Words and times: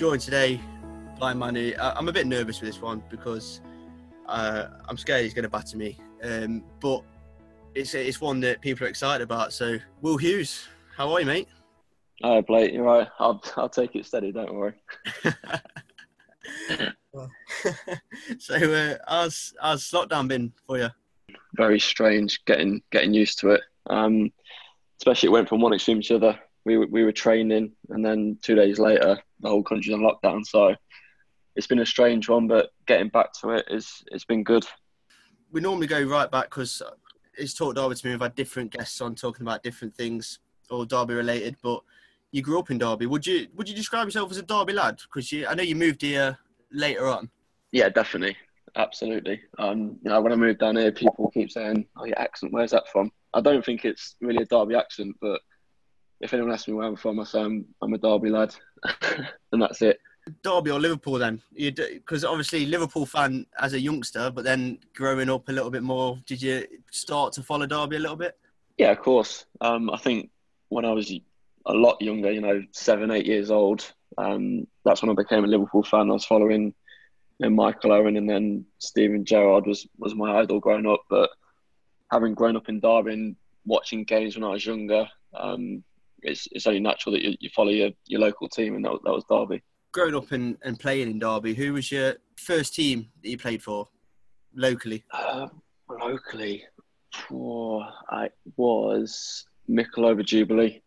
joined 0.00 0.22
today 0.22 0.58
by 1.18 1.34
Manu. 1.34 1.74
I- 1.78 1.92
I'm 1.92 2.08
a 2.08 2.12
bit 2.12 2.26
nervous 2.26 2.58
with 2.62 2.70
this 2.72 2.80
one 2.80 3.02
because 3.10 3.60
uh, 4.24 4.68
I'm 4.88 4.96
scared 4.96 5.24
he's 5.24 5.34
going 5.34 5.42
to 5.42 5.50
batter 5.50 5.76
me. 5.76 5.98
Um, 6.22 6.64
but 6.80 7.04
it's 7.74 7.92
it's 7.94 8.18
one 8.18 8.40
that 8.40 8.62
people 8.62 8.86
are 8.86 8.88
excited 8.88 9.22
about. 9.22 9.52
So, 9.52 9.76
Will 10.00 10.16
Hughes, 10.16 10.66
how 10.96 11.12
are 11.12 11.20
you, 11.20 11.26
mate? 11.26 11.48
Hi, 12.22 12.40
Blake. 12.40 12.72
You're 12.72 12.84
right. 12.84 13.08
I'll 13.18 13.42
I'll 13.58 13.68
take 13.68 13.94
it 13.94 14.06
steady. 14.06 14.32
Don't 14.32 14.54
worry. 14.54 14.72
so, 18.38 18.54
uh, 18.54 18.96
how's 19.06 19.52
how's 19.60 19.90
lockdown 19.90 20.28
been 20.28 20.50
for 20.66 20.78
you? 20.78 20.88
Very 21.56 21.78
strange 21.78 22.42
getting 22.46 22.80
getting 22.90 23.12
used 23.12 23.38
to 23.40 23.50
it. 23.50 23.60
Um, 23.90 24.32
especially 24.98 25.26
it 25.26 25.32
went 25.32 25.50
from 25.50 25.60
one 25.60 25.74
extreme 25.74 26.00
to 26.00 26.18
the 26.18 26.28
other. 26.28 26.40
We 26.64 26.76
were, 26.76 26.86
we 26.86 27.04
were 27.04 27.12
training, 27.12 27.72
and 27.88 28.04
then 28.04 28.38
two 28.42 28.54
days 28.54 28.78
later, 28.78 29.18
the 29.40 29.48
whole 29.48 29.62
country's 29.62 29.94
on 29.94 30.00
lockdown. 30.00 30.44
So 30.44 30.74
it's 31.56 31.66
been 31.66 31.80
a 31.80 31.86
strange 31.86 32.28
one, 32.28 32.46
but 32.46 32.70
getting 32.86 33.08
back 33.08 33.32
to 33.40 33.50
it 33.50 33.66
is 33.70 34.02
it's 34.12 34.24
been 34.24 34.44
good. 34.44 34.66
We 35.52 35.60
normally 35.60 35.86
go 35.86 36.02
right 36.02 36.30
back 36.30 36.44
because 36.44 36.82
it's 37.34 37.54
talked 37.54 37.76
Derby 37.76 37.94
to 37.94 38.06
me. 38.06 38.12
We've 38.12 38.20
had 38.20 38.34
different 38.34 38.72
guests 38.72 39.00
on 39.00 39.14
talking 39.14 39.46
about 39.46 39.62
different 39.62 39.94
things, 39.94 40.38
all 40.70 40.84
Derby 40.84 41.14
related. 41.14 41.56
But 41.62 41.82
you 42.30 42.42
grew 42.42 42.58
up 42.58 42.70
in 42.70 42.78
Derby. 42.78 43.06
Would 43.06 43.26
you 43.26 43.48
would 43.54 43.68
you 43.68 43.74
describe 43.74 44.06
yourself 44.06 44.30
as 44.30 44.36
a 44.36 44.42
Derby 44.42 44.72
lad? 44.72 45.00
Because 45.02 45.32
I 45.48 45.54
know 45.54 45.62
you 45.62 45.74
moved 45.74 46.02
here 46.02 46.38
later 46.72 47.08
on. 47.08 47.30
Yeah, 47.72 47.88
definitely, 47.88 48.36
absolutely. 48.76 49.40
Um, 49.58 49.98
you 50.02 50.10
know, 50.10 50.20
when 50.20 50.32
I 50.32 50.36
moved 50.36 50.60
down 50.60 50.76
here, 50.76 50.92
people 50.92 51.30
keep 51.32 51.50
saying, 51.50 51.86
"Oh, 51.96 52.04
your 52.04 52.18
accent, 52.18 52.52
where's 52.52 52.70
that 52.72 52.88
from?" 52.88 53.10
I 53.32 53.40
don't 53.40 53.64
think 53.64 53.84
it's 53.84 54.16
really 54.20 54.42
a 54.42 54.46
Derby 54.46 54.74
accent, 54.74 55.16
but 55.20 55.40
if 56.20 56.34
anyone 56.34 56.52
asks 56.52 56.68
me 56.68 56.74
where 56.74 56.86
I'm 56.86 56.96
from, 56.96 57.20
I 57.20 57.24
say 57.24 57.40
I'm, 57.40 57.64
I'm 57.80 57.94
a 57.94 57.98
Derby 57.98 58.30
lad, 58.30 58.54
and 59.52 59.62
that's 59.62 59.82
it. 59.82 59.98
Derby 60.42 60.70
or 60.70 60.78
Liverpool 60.78 61.18
then? 61.18 61.40
Because 61.54 62.24
obviously 62.24 62.66
Liverpool 62.66 63.06
fan 63.06 63.46
as 63.58 63.72
a 63.72 63.80
youngster, 63.80 64.30
but 64.30 64.44
then 64.44 64.78
growing 64.94 65.30
up 65.30 65.48
a 65.48 65.52
little 65.52 65.70
bit 65.70 65.82
more, 65.82 66.18
did 66.26 66.42
you 66.42 66.66
start 66.90 67.32
to 67.34 67.42
follow 67.42 67.66
Derby 67.66 67.96
a 67.96 68.00
little 68.00 68.16
bit? 68.16 68.38
Yeah, 68.76 68.90
of 68.90 69.00
course. 69.00 69.46
Um, 69.60 69.90
I 69.90 69.96
think 69.96 70.30
when 70.68 70.84
I 70.84 70.92
was 70.92 71.10
a 71.10 71.72
lot 71.72 72.00
younger, 72.00 72.30
you 72.30 72.40
know, 72.40 72.62
seven, 72.72 73.10
eight 73.10 73.26
years 73.26 73.50
old, 73.50 73.90
um, 74.18 74.66
that's 74.84 75.02
when 75.02 75.10
I 75.10 75.14
became 75.14 75.44
a 75.44 75.48
Liverpool 75.48 75.82
fan. 75.82 76.10
I 76.10 76.14
was 76.14 76.24
following 76.24 76.74
you 77.38 77.48
know, 77.48 77.50
Michael 77.50 77.92
Owen 77.92 78.16
and 78.16 78.28
then 78.28 78.66
Steven 78.78 79.24
Gerrard 79.24 79.66
was, 79.66 79.86
was 79.98 80.14
my 80.14 80.38
idol 80.40 80.60
growing 80.60 80.86
up. 80.86 81.02
But 81.08 81.30
having 82.10 82.34
grown 82.34 82.56
up 82.56 82.68
in 82.68 82.80
Derby 82.80 83.12
and 83.12 83.36
watching 83.64 84.04
games 84.04 84.36
when 84.36 84.44
I 84.44 84.50
was 84.50 84.64
younger, 84.64 85.08
um, 85.34 85.82
it's, 86.22 86.48
it's 86.52 86.66
only 86.66 86.80
natural 86.80 87.12
that 87.12 87.22
you, 87.22 87.36
you 87.40 87.50
follow 87.50 87.70
your, 87.70 87.90
your 88.06 88.20
local 88.20 88.48
team, 88.48 88.76
and 88.76 88.84
that, 88.84 88.98
that 89.04 89.12
was 89.12 89.24
Derby. 89.28 89.62
Growing 89.92 90.14
up 90.14 90.30
and, 90.32 90.56
and 90.62 90.78
playing 90.78 91.10
in 91.10 91.18
Derby, 91.18 91.54
who 91.54 91.72
was 91.72 91.90
your 91.90 92.14
first 92.36 92.74
team 92.74 93.08
that 93.22 93.28
you 93.28 93.38
played 93.38 93.62
for 93.62 93.88
locally? 94.54 95.04
Uh, 95.12 95.48
locally, 95.88 96.64
oh, 97.32 97.84
I 98.08 98.30
was 98.56 99.46
Mickleover 99.68 100.24
Jubilee. 100.24 100.82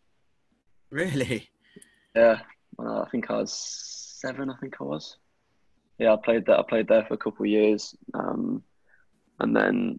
Really? 0.90 1.50
Yeah, 2.14 2.40
uh, 2.78 3.02
I 3.02 3.08
think 3.10 3.30
I 3.30 3.38
was 3.38 3.52
seven. 3.52 4.50
I 4.50 4.56
think 4.60 4.76
I 4.80 4.84
was. 4.84 5.16
Yeah, 5.98 6.12
I 6.12 6.16
played 6.16 6.46
that. 6.46 6.58
I 6.58 6.62
played 6.62 6.88
there 6.88 7.04
for 7.04 7.14
a 7.14 7.18
couple 7.18 7.44
of 7.44 7.50
years, 7.50 7.94
um, 8.14 8.62
and 9.40 9.54
then 9.54 9.98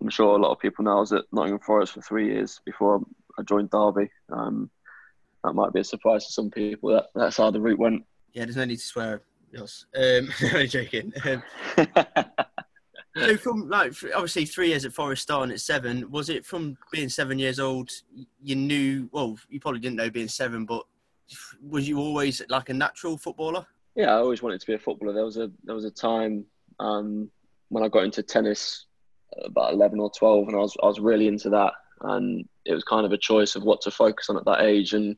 I'm 0.00 0.10
sure 0.10 0.36
a 0.36 0.40
lot 0.40 0.52
of 0.52 0.60
people 0.60 0.84
know 0.84 0.96
I 0.96 1.00
was 1.00 1.12
at 1.12 1.24
Nottingham 1.32 1.60
Forest 1.60 1.94
for 1.94 2.02
three 2.02 2.32
years 2.32 2.60
before 2.64 3.02
I 3.38 3.42
joined 3.42 3.70
Derby. 3.70 4.10
Um, 4.30 4.70
that 5.44 5.52
might 5.52 5.72
be 5.72 5.80
a 5.80 5.84
surprise 5.84 6.26
to 6.26 6.32
some 6.32 6.50
people. 6.50 6.90
That 6.90 7.06
that's 7.14 7.36
how 7.36 7.50
the 7.50 7.60
route 7.60 7.78
went. 7.78 8.04
Yeah, 8.32 8.44
there's 8.44 8.56
no 8.56 8.64
need 8.64 8.76
to 8.76 8.84
swear. 8.84 9.22
Yes, 9.52 9.86
um, 9.96 10.28
I'm 10.54 10.68
joking. 10.68 11.12
Um, 11.24 11.42
so 13.16 13.36
from 13.36 13.68
like 13.68 13.92
obviously 14.14 14.44
three 14.44 14.68
years 14.68 14.84
at 14.84 14.92
Forest 14.92 15.22
starting 15.22 15.52
at 15.52 15.60
seven, 15.60 16.10
was 16.10 16.28
it 16.28 16.44
from 16.44 16.76
being 16.92 17.08
seven 17.08 17.38
years 17.38 17.60
old? 17.60 17.90
You 18.42 18.56
knew 18.56 19.08
well, 19.12 19.38
you 19.48 19.60
probably 19.60 19.80
didn't 19.80 19.96
know 19.96 20.10
being 20.10 20.28
seven, 20.28 20.64
but 20.64 20.84
was 21.62 21.88
you 21.88 21.98
always 21.98 22.42
like 22.48 22.68
a 22.68 22.74
natural 22.74 23.16
footballer? 23.16 23.66
Yeah, 23.94 24.14
I 24.14 24.18
always 24.18 24.42
wanted 24.42 24.60
to 24.60 24.66
be 24.66 24.74
a 24.74 24.78
footballer. 24.78 25.12
There 25.12 25.24
was 25.24 25.36
a 25.36 25.50
there 25.64 25.74
was 25.74 25.84
a 25.84 25.90
time 25.90 26.44
um, 26.80 27.30
when 27.68 27.84
I 27.84 27.88
got 27.88 28.04
into 28.04 28.22
tennis 28.22 28.86
about 29.44 29.72
eleven 29.72 30.00
or 30.00 30.10
twelve, 30.10 30.48
and 30.48 30.56
I 30.56 30.60
was 30.60 30.76
I 30.82 30.86
was 30.86 31.00
really 31.00 31.28
into 31.28 31.50
that, 31.50 31.72
and 32.02 32.48
it 32.64 32.74
was 32.74 32.84
kind 32.84 33.06
of 33.06 33.12
a 33.12 33.18
choice 33.18 33.56
of 33.56 33.62
what 33.62 33.80
to 33.82 33.90
focus 33.90 34.28
on 34.28 34.36
at 34.36 34.44
that 34.44 34.62
age. 34.62 34.92
And 34.92 35.16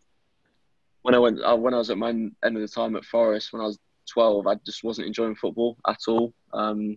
when 1.03 1.15
I 1.15 1.19
went 1.19 1.41
uh, 1.43 1.57
when 1.57 1.75
I 1.75 1.79
was 1.79 1.91
at 1.91 1.99
my 1.99 2.11
end 2.11 2.35
of 2.43 2.61
the 2.61 2.69
time 2.69 2.97
at 2.97 3.05
Forest, 3.05 3.53
when 3.53 3.63
I 3.63 3.67
was 3.67 3.79
twelve, 4.13 4.47
I 4.47 4.57
just 4.67 4.85
wasn't 4.85 5.07
enjoying 5.07 5.35
football 5.35 5.77
at 5.87 6.01
all. 6.09 6.33
Um, 6.53 6.97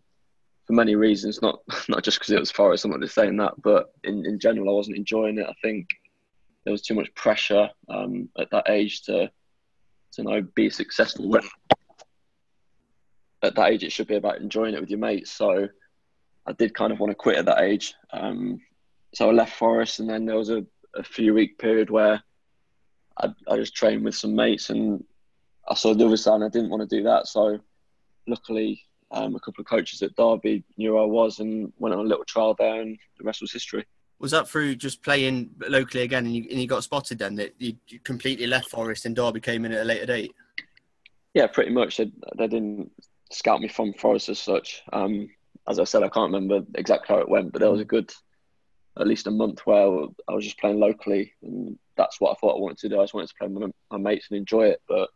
for 0.66 0.74
many 0.74 0.96
reasons, 0.96 1.42
not 1.42 1.60
not 1.90 2.04
just 2.04 2.20
because 2.20 2.32
it 2.32 2.40
was 2.40 2.52
Forest. 2.52 2.86
I'm 2.86 2.92
not 2.92 3.02
just 3.02 3.16
saying 3.16 3.38
that, 3.38 3.54
but 3.62 3.94
in, 4.04 4.26
in 4.26 4.40
general, 4.40 4.70
I 4.70 4.74
wasn't 4.74 4.98
enjoying 4.98 5.38
it. 5.38 5.48
I 5.48 5.54
think 5.62 5.90
there 6.64 6.72
was 6.72 6.82
too 6.82 6.96
much 6.96 7.14
pressure 7.16 7.70
um, 7.90 8.30
at 8.40 8.50
that 8.52 8.70
age 8.70 9.04
to 9.04 9.30
to 10.14 10.24
know 10.24 10.42
be 10.56 10.70
successful. 10.70 11.36
At 13.42 13.56
that 13.56 13.70
age, 13.70 13.84
it 13.84 13.92
should 13.92 14.08
be 14.08 14.16
about 14.16 14.40
enjoying 14.40 14.74
it 14.74 14.80
with 14.80 14.90
your 14.90 15.00
mates. 15.00 15.32
So 15.32 15.68
I 16.46 16.52
did 16.54 16.74
kind 16.74 16.94
of 16.94 17.00
want 17.00 17.12
to 17.12 17.16
quit 17.16 17.38
at 17.38 17.46
that 17.46 17.60
age. 17.62 17.94
Um, 18.12 18.62
so 19.14 19.30
I 19.30 19.34
left 19.34 19.56
Forest, 19.56 20.00
and 20.00 20.10
then 20.10 20.26
there 20.26 20.38
was 20.38 20.50
a, 20.50 20.66
a 20.96 21.04
few 21.04 21.34
week 21.34 21.58
period 21.58 21.90
where 21.90 22.22
I, 23.18 23.34
I 23.48 23.58
just 23.58 23.76
trained 23.76 24.04
with 24.04 24.16
some 24.16 24.36
mates, 24.36 24.70
and 24.70 25.04
I 25.70 25.76
saw 25.76 25.94
the 25.94 26.06
other 26.06 26.18
side, 26.18 26.36
and 26.36 26.46
I 26.46 26.50
didn't 26.50 26.70
want 26.70 26.88
to 26.88 26.96
do 26.96 27.04
that. 27.04 27.28
So 27.28 27.60
luckily, 28.28 28.82
um, 29.12 29.36
a 29.36 29.40
couple 29.40 29.62
of 29.62 29.68
coaches 29.68 30.02
at 30.02 30.16
Derby 30.16 30.64
knew 30.78 30.98
I 30.98 31.06
was 31.06 31.40
and 31.40 31.72
went 31.78 31.94
on 31.94 32.06
a 32.06 32.08
little 32.08 32.26
trial 32.26 32.56
there, 32.58 32.82
and 32.82 32.98
the 33.18 33.24
rest 33.24 33.42
was 33.42 33.52
history. 33.52 33.86
Was 34.20 34.32
that 34.32 34.48
through 34.48 34.76
just 34.76 35.04
playing 35.04 35.52
locally 35.68 36.04
again, 36.04 36.26
and 36.26 36.36
you, 36.36 36.48
and 36.50 36.60
you 36.60 36.68
got 36.68 36.84
spotted 36.84 37.20
then 37.20 37.36
that 37.36 37.54
you 37.60 37.76
completely 38.04 38.48
left 38.48 38.70
Forest 38.70 39.06
and 39.06 39.16
Derby 39.16 39.42
came 39.42 39.66
in 39.66 39.74
at 39.74 39.82
a 39.82 39.86
later 39.86 40.06
date? 40.06 40.34
Yeah, 41.34 41.48
pretty 41.48 41.72
much. 41.72 41.98
They, 41.98 42.12
they 42.38 42.48
didn't 42.48 42.92
scout 43.32 43.60
me 43.60 43.68
from 43.68 43.94
Forest 43.94 44.30
as 44.30 44.40
such. 44.40 44.82
Um, 44.94 45.30
as 45.68 45.80
I 45.80 45.84
said, 45.84 46.04
I 46.04 46.10
can't 46.10 46.32
remember 46.32 46.66
exactly 46.76 47.16
how 47.16 47.22
it 47.22 47.30
went, 47.30 47.52
but 47.52 47.60
there 47.60 47.72
was 47.72 47.82
a 47.82 47.86
good, 47.86 48.12
at 49.00 49.08
least 49.08 49.28
a 49.28 49.32
month 49.32 49.66
where 49.66 50.08
I 50.28 50.34
was 50.34 50.44
just 50.44 50.60
playing 50.60 50.80
locally, 50.80 51.34
and 51.42 51.78
that's 51.98 52.22
what 52.22 52.32
I 52.32 52.36
thought 52.36 52.58
I 52.58 52.62
wanted 52.62 52.78
to 52.80 52.90
do. 52.90 53.00
I 53.00 53.04
just 53.04 53.14
wanted 53.14 53.30
to 53.30 53.36
play 53.40 53.48
with 53.48 53.64
my, 53.64 53.98
my 53.98 54.12
mates 54.12 54.28
and 54.30 54.38
enjoy 54.38 54.68
it, 54.68 54.82
but 54.88 55.10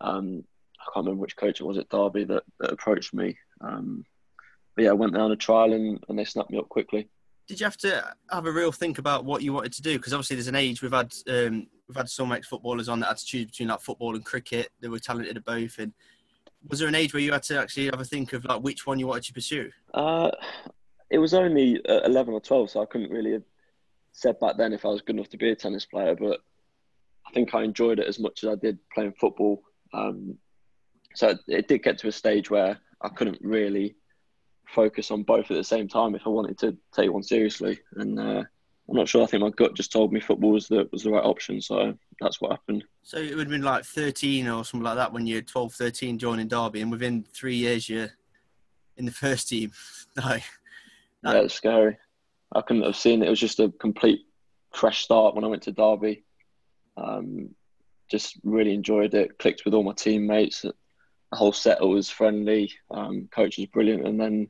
um, 0.00 0.44
I 0.80 0.84
can't 0.92 1.06
remember 1.06 1.22
which 1.22 1.36
coach 1.36 1.60
it 1.60 1.64
was 1.64 1.78
at 1.78 1.88
Derby 1.88 2.24
that, 2.24 2.42
that 2.60 2.72
approached 2.72 3.14
me. 3.14 3.36
Um, 3.60 4.04
but 4.74 4.84
yeah, 4.84 4.90
I 4.90 4.94
went 4.94 5.14
down 5.14 5.32
a 5.32 5.36
trial 5.36 5.72
and, 5.72 6.02
and 6.08 6.18
they 6.18 6.24
snapped 6.24 6.50
me 6.50 6.58
up 6.58 6.68
quickly. 6.68 7.08
Did 7.48 7.60
you 7.60 7.64
have 7.64 7.76
to 7.78 8.14
have 8.30 8.46
a 8.46 8.52
real 8.52 8.72
think 8.72 8.98
about 8.98 9.24
what 9.24 9.42
you 9.42 9.52
wanted 9.52 9.72
to 9.74 9.82
do? 9.82 9.96
Because 9.96 10.12
obviously, 10.12 10.36
there's 10.36 10.48
an 10.48 10.56
age 10.56 10.82
we've 10.82 10.92
had 10.92 11.14
um, 11.28 11.68
we've 11.88 11.96
had 11.96 12.08
some 12.08 12.32
ex-footballers 12.32 12.88
on 12.88 13.00
that 13.00 13.06
had 13.06 13.18
to 13.18 13.24
choose 13.24 13.46
between 13.46 13.68
like 13.68 13.80
football 13.80 14.16
and 14.16 14.24
cricket. 14.24 14.70
They 14.80 14.88
were 14.88 14.98
talented 14.98 15.36
at 15.36 15.44
both. 15.44 15.78
And 15.78 15.92
was 16.68 16.80
there 16.80 16.88
an 16.88 16.96
age 16.96 17.14
where 17.14 17.22
you 17.22 17.32
had 17.32 17.44
to 17.44 17.60
actually 17.60 17.86
have 17.86 18.00
a 18.00 18.04
think 18.04 18.32
of 18.32 18.44
like 18.44 18.62
which 18.62 18.86
one 18.86 18.98
you 18.98 19.06
wanted 19.06 19.24
to 19.24 19.32
pursue? 19.32 19.70
Uh, 19.94 20.30
it 21.10 21.18
was 21.18 21.34
only 21.34 21.84
uh, 21.86 22.00
11 22.04 22.34
or 22.34 22.40
12, 22.40 22.70
so 22.70 22.82
I 22.82 22.86
couldn't 22.86 23.10
really 23.10 23.32
have 23.32 23.44
said 24.12 24.40
back 24.40 24.56
then 24.56 24.72
if 24.72 24.84
I 24.84 24.88
was 24.88 25.02
good 25.02 25.16
enough 25.16 25.28
to 25.30 25.36
be 25.36 25.50
a 25.50 25.56
tennis 25.56 25.84
player. 25.84 26.14
But 26.14 26.40
I 27.26 27.32
think 27.32 27.54
I 27.54 27.62
enjoyed 27.62 27.98
it 27.98 28.08
as 28.08 28.18
much 28.18 28.42
as 28.42 28.50
I 28.50 28.54
did 28.56 28.78
playing 28.92 29.14
football. 29.20 29.62
Um, 29.92 30.38
so 31.14 31.34
it, 31.48 31.68
did 31.68 31.82
get 31.82 31.98
to 31.98 32.08
a 32.08 32.12
stage 32.12 32.50
where 32.50 32.78
I 33.00 33.08
couldn't 33.08 33.38
really 33.40 33.96
focus 34.66 35.10
on 35.10 35.22
both 35.22 35.50
at 35.50 35.56
the 35.56 35.64
same 35.64 35.88
time 35.88 36.14
if 36.14 36.26
I 36.26 36.30
wanted 36.30 36.58
to 36.58 36.76
take 36.92 37.12
one 37.12 37.22
seriously. 37.22 37.78
And 37.96 38.18
uh, 38.18 38.42
I'm 38.88 38.96
not 38.96 39.08
sure. 39.08 39.22
I 39.22 39.26
think 39.26 39.42
my 39.42 39.50
gut 39.50 39.74
just 39.74 39.92
told 39.92 40.12
me 40.12 40.20
football 40.20 40.52
was 40.52 40.68
the 40.68 40.88
was 40.92 41.02
the 41.02 41.10
right 41.10 41.24
option, 41.24 41.60
so 41.60 41.94
that's 42.20 42.40
what 42.40 42.52
happened. 42.52 42.84
So 43.02 43.18
it 43.18 43.34
would 43.34 43.46
have 43.46 43.50
been 43.50 43.62
like 43.62 43.84
13 43.84 44.48
or 44.48 44.64
something 44.64 44.84
like 44.84 44.96
that 44.96 45.12
when 45.12 45.26
you're 45.26 45.42
12, 45.42 45.74
13 45.74 46.18
joining 46.18 46.48
Derby, 46.48 46.82
and 46.82 46.90
within 46.90 47.24
three 47.32 47.56
years 47.56 47.88
you're 47.88 48.10
in 48.96 49.04
the 49.04 49.12
first 49.12 49.48
team. 49.48 49.72
no, 50.16 50.36
yeah, 51.24 51.40
was 51.40 51.54
scary. 51.54 51.98
I 52.54 52.62
couldn't 52.62 52.84
have 52.84 52.96
seen 52.96 53.22
it. 53.22 53.26
It 53.26 53.30
was 53.30 53.40
just 53.40 53.60
a 53.60 53.72
complete 53.80 54.20
fresh 54.72 55.02
start 55.02 55.34
when 55.34 55.44
I 55.44 55.48
went 55.48 55.62
to 55.64 55.72
Derby. 55.72 56.24
Um, 56.96 57.50
just 58.10 58.38
really 58.44 58.72
enjoyed 58.72 59.14
it. 59.14 59.38
Clicked 59.38 59.64
with 59.64 59.74
all 59.74 59.82
my 59.82 59.92
teammates. 59.92 60.62
The 60.62 60.72
whole 61.32 61.52
set 61.52 61.80
was 61.80 62.08
friendly. 62.08 62.70
Um, 62.90 63.28
coach 63.32 63.58
was 63.58 63.66
brilliant, 63.66 64.06
and 64.06 64.20
then 64.20 64.48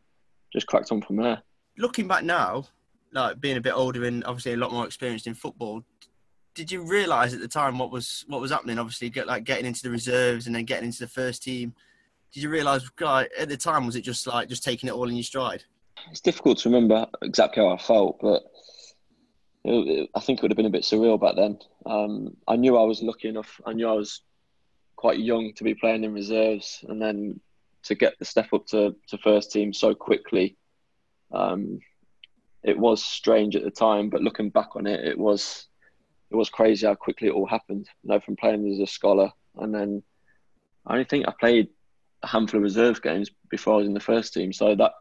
just 0.53 0.67
cracked 0.67 0.93
on 0.93 1.03
from 1.03 1.17
there. 1.17 1.43
Looking 1.79 2.07
back 2.09 2.25
now, 2.25 2.65
like 3.13 3.41
being 3.41 3.57
a 3.57 3.61
bit 3.61 3.75
older 3.75 4.05
and 4.05 4.25
obviously 4.25 4.53
a 4.53 4.57
lot 4.57 4.73
more 4.73 4.87
experienced 4.87 5.27
in 5.27 5.35
football, 5.35 5.85
did 6.55 6.71
you 6.71 6.83
realise 6.83 7.35
at 7.35 7.41
the 7.41 7.49
time 7.49 7.79
what 7.79 7.91
was 7.91 8.25
what 8.29 8.41
was 8.41 8.51
happening? 8.51 8.79
Obviously, 8.79 9.11
get 9.11 9.27
like 9.27 9.45
getting 9.45 9.67
into 9.67 9.83
the 9.83 9.91
reserves 9.91 10.47
and 10.47 10.55
then 10.55 10.65
getting 10.65 10.87
into 10.87 11.01
the 11.01 11.09
first 11.09 11.43
team. 11.43 11.75
Did 12.33 12.43
you 12.43 12.51
realise 12.51 12.83
like, 13.01 13.31
at 13.39 13.49
the 13.49 13.57
time 13.57 13.87
was 13.87 13.97
it 13.97 14.03
just 14.03 14.27
like 14.27 14.49
just 14.49 14.65
taking 14.65 14.89
it 14.89 14.93
all 14.93 15.09
in 15.09 15.17
your 15.17 15.23
stride? 15.23 15.65
It's 16.11 16.20
difficult 16.20 16.58
to 16.58 16.69
remember 16.69 17.06
exactly 17.23 17.62
how 17.62 17.70
I 17.70 17.79
felt, 17.79 18.19
but 18.20 18.43
it, 19.64 19.73
it, 19.73 20.11
I 20.14 20.20
think 20.20 20.38
it 20.38 20.43
would 20.43 20.50
have 20.50 20.56
been 20.56 20.67
a 20.67 20.70
bit 20.70 20.82
surreal 20.82 21.20
back 21.20 21.37
then. 21.37 21.58
Um, 21.85 22.37
I 22.47 22.56
knew 22.56 22.76
I 22.76 22.85
was 22.85 23.03
lucky 23.03 23.29
enough. 23.29 23.61
I 23.67 23.73
knew 23.73 23.88
I 23.88 23.93
was 23.93 24.23
quite 24.94 25.19
young 25.19 25.53
to 25.55 25.64
be 25.64 25.75
playing 25.75 26.05
in 26.05 26.12
reserves, 26.14 26.85
and 26.88 27.00
then 27.00 27.41
to 27.85 27.94
get 27.94 28.19
the 28.19 28.25
step 28.25 28.53
up 28.53 28.67
to, 28.67 28.94
to 29.08 29.19
first 29.19 29.53
team 29.53 29.73
so 29.73 29.94
quickly. 29.94 30.56
Um, 31.32 31.81
it 32.62 32.79
was 32.79 33.05
strange 33.05 33.55
at 33.55 33.62
the 33.62 33.70
time, 33.70 34.11
but 34.11 34.23
looking 34.23 34.50
back 34.50 34.75
on 34.75 34.87
it, 34.87 35.05
it 35.05 35.19
was 35.19 35.67
it 36.31 36.37
was 36.37 36.50
crazy 36.50 36.87
how 36.87 36.94
quickly 36.94 37.29
it 37.29 37.35
all 37.35 37.47
happened. 37.47 37.88
You 38.03 38.11
know, 38.11 38.20
from 38.20 38.37
playing 38.37 38.70
as 38.73 38.81
a 38.81 38.87
scholar, 38.87 39.31
and 39.56 39.75
then 39.75 40.03
I 40.87 40.94
only 40.94 41.05
think 41.05 41.26
I 41.26 41.32
played 41.38 41.69
a 42.23 42.26
handful 42.26 42.58
of 42.58 42.64
reserve 42.64 43.03
games 43.03 43.31
before 43.50 43.75
I 43.75 43.76
was 43.79 43.87
in 43.87 43.94
the 43.94 44.00
first 44.00 44.35
team. 44.35 44.53
So 44.53 44.75
that 44.75 44.93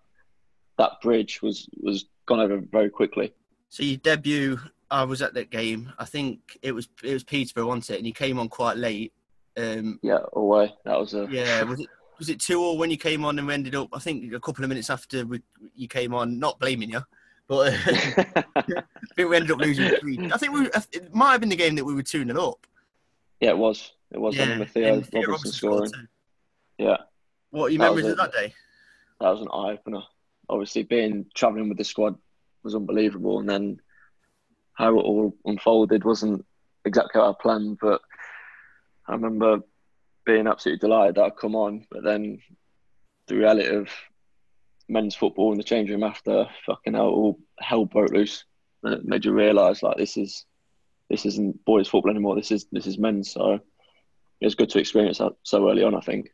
that 0.77 1.01
bridge 1.01 1.42
was 1.42 1.68
was 1.81 2.06
gone 2.25 2.39
over 2.39 2.57
very 2.57 2.89
quickly. 2.89 3.33
So 3.69 3.83
your 3.83 3.98
debut, 3.98 4.60
I 4.92 5.04
was 5.04 5.22
at 5.22 5.33
that 5.33 5.50
game. 5.50 5.92
I 6.00 6.06
think 6.06 6.57
it 6.62 6.72
was 6.72 6.88
it 7.04 7.13
was 7.13 7.24
Peterborough, 7.24 7.68
wasn't 7.68 7.92
it? 7.92 7.98
And 7.98 8.07
you 8.07 8.13
came 8.13 8.39
on 8.39 8.50
quite 8.50 8.77
late. 8.77 9.13
Um, 9.57 10.00
yeah, 10.04 10.19
away. 10.33 10.74
That 10.86 11.00
was 11.00 11.13
a 11.13 11.27
yeah. 11.31 11.63
Was 11.63 11.80
it 11.80 11.89
was 12.18 12.30
it 12.30 12.39
two 12.39 12.62
or 12.62 12.77
when 12.77 12.92
you 12.92 12.98
came 12.98 13.25
on 13.25 13.38
and 13.38 13.48
we 13.48 13.54
ended 13.54 13.75
up? 13.75 13.89
I 13.94 14.00
think 14.00 14.33
a 14.33 14.39
couple 14.39 14.63
of 14.63 14.69
minutes 14.69 14.89
after 14.89 15.25
we, 15.25 15.42
you 15.75 15.88
came 15.88 16.13
on. 16.13 16.39
Not 16.39 16.60
blaming 16.60 16.89
you, 16.89 17.01
but 17.48 17.74
uh, 17.74 17.78
I 18.56 18.63
think 19.16 19.30
we 19.30 19.36
ended 19.36 19.51
up 19.51 19.60
losing 19.60 19.89
three. 20.00 20.31
I 20.31 20.38
think 20.38 20.54
we 20.54 20.69
it 20.92 21.13
might 21.13 21.33
have 21.33 21.42
been 21.42 21.50
the 21.50 21.56
game 21.56 21.75
that 21.75 21.86
we 21.86 21.94
were 21.94 22.04
two 22.04 22.25
0 22.25 22.50
up. 22.50 22.68
Yeah, 23.39 23.50
it 23.50 23.57
was. 23.57 23.92
It 24.12 24.19
was. 24.19 24.36
Yeah, 24.36 24.63
Theo, 24.66 24.89
Robinson, 24.95 25.21
Robinson 25.21 25.51
scoring. 25.51 25.92
Yeah. 26.78 26.98
What 27.51 27.66
are 27.66 27.69
your 27.69 27.80
that 27.80 27.86
memories 27.86 28.06
of 28.06 28.18
that 28.18 28.31
day? 28.31 28.54
That 29.19 29.30
was 29.30 29.42
an 29.42 29.48
eye 29.54 29.74
opener. 29.74 30.04
Obviously, 30.50 30.83
being 30.83 31.25
travelling 31.33 31.69
with 31.69 31.77
the 31.77 31.83
squad 31.83 32.18
was 32.63 32.75
unbelievable, 32.75 33.39
and 33.39 33.50
then 33.50 33.80
how 34.74 34.97
it 35.00 35.03
all 35.03 35.36
unfolded 35.45 36.03
wasn't 36.03 36.45
exactly 36.83 37.21
how 37.21 37.31
I 37.31 37.33
planned. 37.42 37.77
But 37.81 38.01
I 39.07 39.13
remember 39.13 39.59
being 40.25 40.47
absolutely 40.47 40.80
delighted 40.80 41.15
that 41.15 41.24
I'd 41.24 41.38
come 41.38 41.56
on, 41.56 41.86
but 41.92 42.03
then 42.03 42.39
the 43.27 43.36
reality 43.36 43.68
of 43.69 43.89
men's 44.88 45.15
football 45.15 45.51
in 45.51 45.57
the 45.57 45.63
change 45.63 45.89
room 45.89 46.03
after 46.03 46.47
fucking 46.65 46.94
hell, 46.94 47.07
all 47.07 47.39
hell 47.59 47.86
broke 47.86 48.12
loose, 48.12 48.44
and 48.83 48.94
it 48.94 49.06
made 49.06 49.25
you 49.25 49.31
realise 49.31 49.81
like 49.81 49.97
this 49.97 50.18
is 50.18 50.45
this 51.09 51.25
isn't 51.25 51.63
boys 51.65 51.88
football 51.88 52.12
anymore. 52.12 52.36
This 52.36 52.51
is 52.51 52.65
this 52.71 52.88
is 52.88 52.97
men's. 52.97 53.31
So 53.31 53.53
it 54.42 54.45
was 54.45 54.56
good 54.56 54.69
to 54.71 54.80
experience 54.80 55.19
that 55.19 55.33
so 55.44 55.69
early 55.69 55.83
on. 55.83 55.95
I 55.95 56.01
think. 56.01 56.31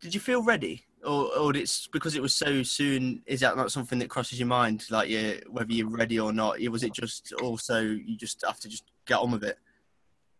Did 0.00 0.14
you 0.14 0.20
feel 0.20 0.42
ready, 0.42 0.84
or, 1.04 1.36
or 1.36 1.56
it's 1.56 1.86
because 1.88 2.16
it 2.16 2.22
was 2.22 2.34
so 2.34 2.62
soon? 2.62 3.22
Is 3.26 3.40
that 3.40 3.56
not 3.56 3.72
something 3.72 3.98
that 3.98 4.08
crosses 4.08 4.38
your 4.38 4.48
mind, 4.48 4.86
like 4.90 5.08
you, 5.08 5.40
whether 5.48 5.72
you're 5.72 5.88
ready 5.88 6.18
or 6.18 6.32
not? 6.32 6.60
Was 6.70 6.82
it 6.82 6.92
just 6.92 7.32
also 7.42 7.80
you 7.80 8.16
just 8.16 8.44
have 8.46 8.60
to 8.60 8.68
just 8.68 8.84
get 9.06 9.18
on 9.18 9.30
with 9.32 9.44
it? 9.44 9.58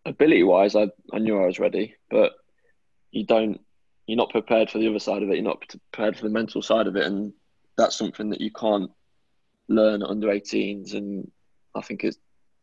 Ability 0.05 0.43
wise, 0.43 0.75
I, 0.75 0.88
I 1.12 1.19
knew 1.19 1.41
I 1.41 1.47
was 1.47 1.59
ready, 1.59 1.94
but 2.11 2.32
you 3.11 3.25
don't 3.25 3.61
you're 4.06 4.17
not 4.17 4.31
prepared 4.31 4.69
for 4.69 4.79
the 4.79 4.88
other 4.88 4.99
side 4.99 5.23
of 5.23 5.31
it. 5.31 5.37
You're 5.37 5.44
not 5.44 5.64
prepared 5.69 6.17
for 6.17 6.25
the 6.25 6.31
mental 6.31 6.61
side 6.61 6.87
of 6.87 6.97
it, 6.97 7.06
and 7.06 7.32
that's 7.76 7.97
something 7.97 8.31
that 8.31 8.41
you 8.41 8.50
can't 8.50 8.91
learn 9.69 10.03
under 10.03 10.29
18s. 10.29 10.94
And 10.94 11.31
I 11.75 11.82
think 11.82 12.03
it's 12.03 12.19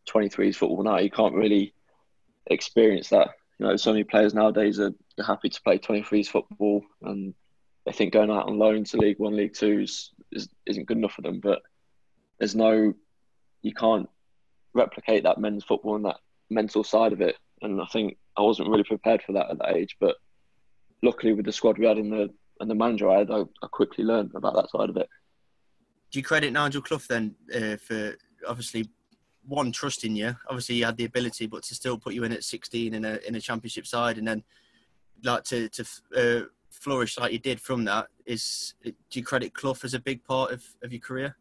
23s 0.10 0.56
football 0.56 0.84
now. 0.84 0.98
You 0.98 1.10
can't 1.10 1.34
really 1.34 1.74
experience 2.48 3.10
that 3.10 3.30
you 3.60 3.68
know, 3.68 3.76
so 3.76 3.92
many 3.92 4.04
players 4.04 4.34
nowadays 4.34 4.80
are 4.80 4.94
happy 5.26 5.50
to 5.50 5.62
play 5.62 5.78
23s 5.78 6.28
football 6.28 6.84
and 7.04 7.34
they 7.86 7.92
think 7.92 8.14
going 8.14 8.32
out 8.32 8.48
on 8.48 8.58
loan 8.58 8.84
to 8.86 8.98
League 8.98 9.20
One, 9.20 9.36
League 9.36 9.54
Two 9.54 9.80
is, 9.80 10.12
is, 10.32 10.50
isn't 10.66 10.88
good 10.88 10.98
enough 10.98 11.14
for 11.14 11.22
them. 11.22 11.40
But 11.40 11.62
there's 12.38 12.56
no, 12.56 12.94
you 13.62 13.74
can't 13.74 14.10
replicate 14.74 15.24
that 15.24 15.40
men's 15.40 15.64
football 15.64 15.96
and 15.96 16.06
that 16.06 16.18
mental 16.50 16.84
side 16.84 17.14
of 17.14 17.22
it. 17.22 17.36
And 17.62 17.82
I 17.82 17.86
think 17.86 18.18
I 18.38 18.42
wasn't 18.42 18.70
really 18.70 18.84
prepared 18.84 19.24
for 19.24 19.34
that 19.34 19.50
at 19.50 19.58
that 19.60 19.76
age. 19.76 19.98
But 20.00 20.18
luckily, 21.02 21.34
with 21.34 21.46
the 21.46 21.52
squad 21.52 21.78
we 21.78 21.86
had 21.86 21.98
in 21.98 22.10
the 22.10 22.30
and 22.60 22.70
the 22.70 22.76
manager 22.76 23.10
I 23.10 23.20
had, 23.20 23.32
I, 23.32 23.42
I 23.64 23.68
quickly 23.72 24.04
learned 24.04 24.32
about 24.36 24.56
that 24.56 24.70
side 24.70 24.90
of 24.90 24.98
it. 24.98 25.08
Do 26.12 26.20
you 26.20 26.24
credit 26.24 26.52
Nigel 26.52 26.82
Clough 26.82 27.02
then 27.08 27.36
uh, 27.56 27.78
for 27.78 28.16
obviously 28.48 28.90
one 29.50 29.72
trusting 29.72 30.16
you. 30.16 30.36
Obviously, 30.48 30.76
you 30.76 30.86
had 30.86 30.98
the 30.98 31.06
ability, 31.06 31.48
but 31.48 31.64
to 31.64 31.76
still 31.76 31.98
put 31.98 32.14
you 32.14 32.24
in 32.24 32.32
at 32.32 32.44
16 32.44 32.94
in 32.94 33.06
a 33.06 33.20
in 33.28 33.36
a 33.36 33.42
championship 33.42 33.86
side, 33.88 34.18
and 34.18 34.28
then 34.28 34.44
like 35.24 35.44
to 35.46 35.68
to 35.70 35.86
uh, 36.16 36.46
flourish 36.70 37.18
like 37.18 37.32
you 37.32 37.40
did 37.40 37.60
from 37.60 37.86
that 37.86 38.08
is. 38.26 38.74
Do 38.84 38.94
you 39.14 39.24
credit 39.24 39.54
Clough 39.54 39.78
as 39.84 39.94
a 39.94 40.00
big 40.00 40.24
part 40.24 40.52
of, 40.52 40.64
of 40.84 40.92
your 40.92 41.02
career? 41.02 41.36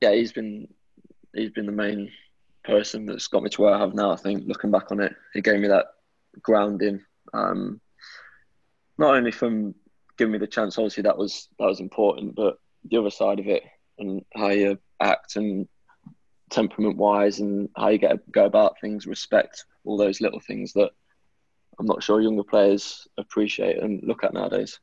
Yeah, 0.00 0.12
he's 0.12 0.32
been 0.32 0.68
he's 1.34 1.50
been 1.50 1.66
the 1.66 1.72
main 1.72 2.10
person 2.64 3.06
that's 3.06 3.26
got 3.26 3.42
me 3.42 3.50
to 3.50 3.62
where 3.62 3.74
I 3.74 3.78
have 3.78 3.94
now. 3.94 4.12
I 4.12 4.16
think 4.16 4.44
looking 4.46 4.70
back 4.70 4.90
on 4.90 5.00
it, 5.00 5.14
he 5.32 5.40
gave 5.40 5.60
me 5.60 5.68
that 5.68 5.86
grounding. 6.42 7.02
Um, 7.32 7.80
not 8.98 9.14
only 9.14 9.32
from 9.32 9.74
giving 10.18 10.32
me 10.32 10.38
the 10.38 10.46
chance, 10.46 10.78
obviously 10.78 11.02
that 11.04 11.18
was 11.18 11.48
that 11.58 11.66
was 11.66 11.80
important, 11.80 12.34
but 12.34 12.58
the 12.90 12.98
other 12.98 13.10
side 13.10 13.40
of 13.40 13.46
it 13.46 13.62
and 13.98 14.24
how 14.34 14.48
you 14.48 14.78
act 15.00 15.36
and 15.36 15.68
temperament 16.50 16.96
wise 16.96 17.40
and 17.40 17.68
how 17.76 17.88
you 17.88 17.98
get 17.98 18.30
go 18.30 18.44
about 18.44 18.80
things, 18.80 19.06
respect, 19.06 19.64
all 19.84 19.96
those 19.96 20.20
little 20.20 20.40
things 20.40 20.72
that 20.74 20.90
I'm 21.78 21.86
not 21.86 22.02
sure 22.02 22.20
younger 22.20 22.42
players 22.42 23.06
appreciate 23.18 23.82
and 23.82 24.02
look 24.02 24.24
at 24.24 24.34
nowadays. 24.34 24.78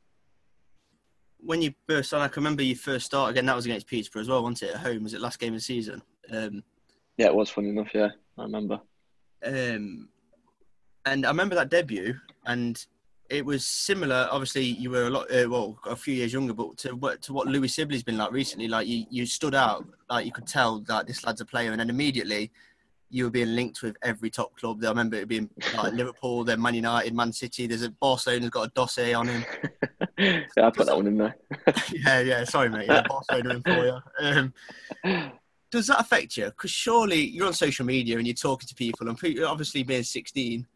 When 1.38 1.62
you 1.62 1.72
burst 1.86 2.12
on, 2.12 2.20
I 2.20 2.28
can 2.28 2.42
remember 2.42 2.62
you 2.62 2.74
first 2.74 3.06
start 3.06 3.30
again. 3.30 3.46
That 3.46 3.56
was 3.56 3.64
against 3.64 3.86
Peterborough 3.86 4.22
as 4.22 4.28
well, 4.28 4.42
wasn't 4.42 4.70
it? 4.70 4.74
At 4.74 4.80
home, 4.80 5.04
was 5.04 5.14
it 5.14 5.20
last 5.20 5.38
game 5.38 5.54
of 5.54 5.60
the 5.60 5.64
season? 5.64 6.02
Um, 6.30 6.62
yeah, 7.16 7.26
it 7.26 7.34
was 7.34 7.50
funny 7.50 7.70
enough. 7.70 7.94
Yeah, 7.94 8.10
I 8.36 8.42
remember. 8.42 8.80
Um, 9.44 10.08
and 11.06 11.24
I 11.24 11.30
remember 11.30 11.54
that 11.54 11.70
debut, 11.70 12.14
and 12.46 12.84
it 13.30 13.44
was 13.44 13.64
similar. 13.64 14.28
Obviously, 14.30 14.64
you 14.64 14.90
were 14.90 15.06
a 15.06 15.10
lot, 15.10 15.30
uh, 15.30 15.48
well, 15.48 15.78
a 15.86 15.96
few 15.96 16.14
years 16.14 16.32
younger, 16.32 16.52
but 16.52 16.76
to 16.78 16.94
what 16.96 17.22
to 17.22 17.32
what 17.32 17.46
Louie 17.46 17.68
Sibley's 17.68 18.02
been 18.02 18.18
like 18.18 18.32
recently. 18.32 18.68
Like 18.68 18.86
you, 18.86 19.06
you 19.08 19.24
stood 19.24 19.54
out. 19.54 19.86
Like 20.10 20.26
you 20.26 20.32
could 20.32 20.46
tell 20.46 20.80
that 20.80 21.06
this 21.06 21.24
lad's 21.24 21.40
a 21.40 21.46
player, 21.46 21.70
and 21.70 21.80
then 21.80 21.90
immediately 21.90 22.50
you 23.10 23.24
were 23.24 23.30
being 23.30 23.54
linked 23.54 23.82
with 23.82 23.96
every 24.02 24.30
top 24.30 24.56
club. 24.56 24.82
I 24.84 24.88
remember 24.88 25.16
it 25.16 25.28
being 25.28 25.50
like 25.76 25.92
Liverpool, 25.92 26.44
then 26.44 26.62
Man 26.62 26.74
United, 26.74 27.14
Man 27.14 27.32
City. 27.32 27.66
There's 27.66 27.82
a 27.82 27.90
Barcelona's 27.90 28.50
got 28.50 28.68
a 28.68 28.70
dossier 28.70 29.14
on 29.14 29.28
him. 29.28 29.44
yeah, 30.18 30.42
I 30.56 30.70
put 30.70 30.86
that 30.86 30.96
one 30.96 31.08
in 31.08 31.18
there. 31.18 31.36
yeah, 31.92 32.20
yeah. 32.20 32.44
Sorry, 32.44 32.68
mate. 32.68 32.86
Yeah, 32.86 33.02
Barcelona 33.08 33.56
in 33.56 33.62
for 33.62 33.84
you. 33.84 33.98
Um, 34.20 35.32
does 35.70 35.88
that 35.88 36.00
affect 36.00 36.36
you? 36.36 36.46
Because 36.46 36.70
surely 36.70 37.20
you're 37.20 37.46
on 37.46 37.52
social 37.52 37.84
media 37.84 38.16
and 38.18 38.26
you're 38.26 38.34
talking 38.34 38.68
to 38.68 38.74
people, 38.74 39.08
and 39.08 39.18
obviously 39.44 39.82
being 39.82 40.02
16 40.02 40.66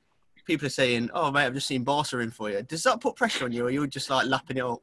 people 0.44 0.66
are 0.66 0.70
saying, 0.70 1.10
"Oh, 1.14 1.30
mate, 1.30 1.46
I've 1.46 1.54
just 1.54 1.66
seen 1.66 1.84
Barca 1.84 2.18
in 2.18 2.30
for 2.30 2.50
you." 2.50 2.62
Does 2.62 2.82
that 2.82 3.00
put 3.00 3.16
pressure 3.16 3.44
on 3.44 3.52
you, 3.52 3.66
or 3.66 3.70
you're 3.70 3.86
just 3.86 4.10
like 4.10 4.26
lapping 4.26 4.58
it 4.58 4.64
up? 4.64 4.82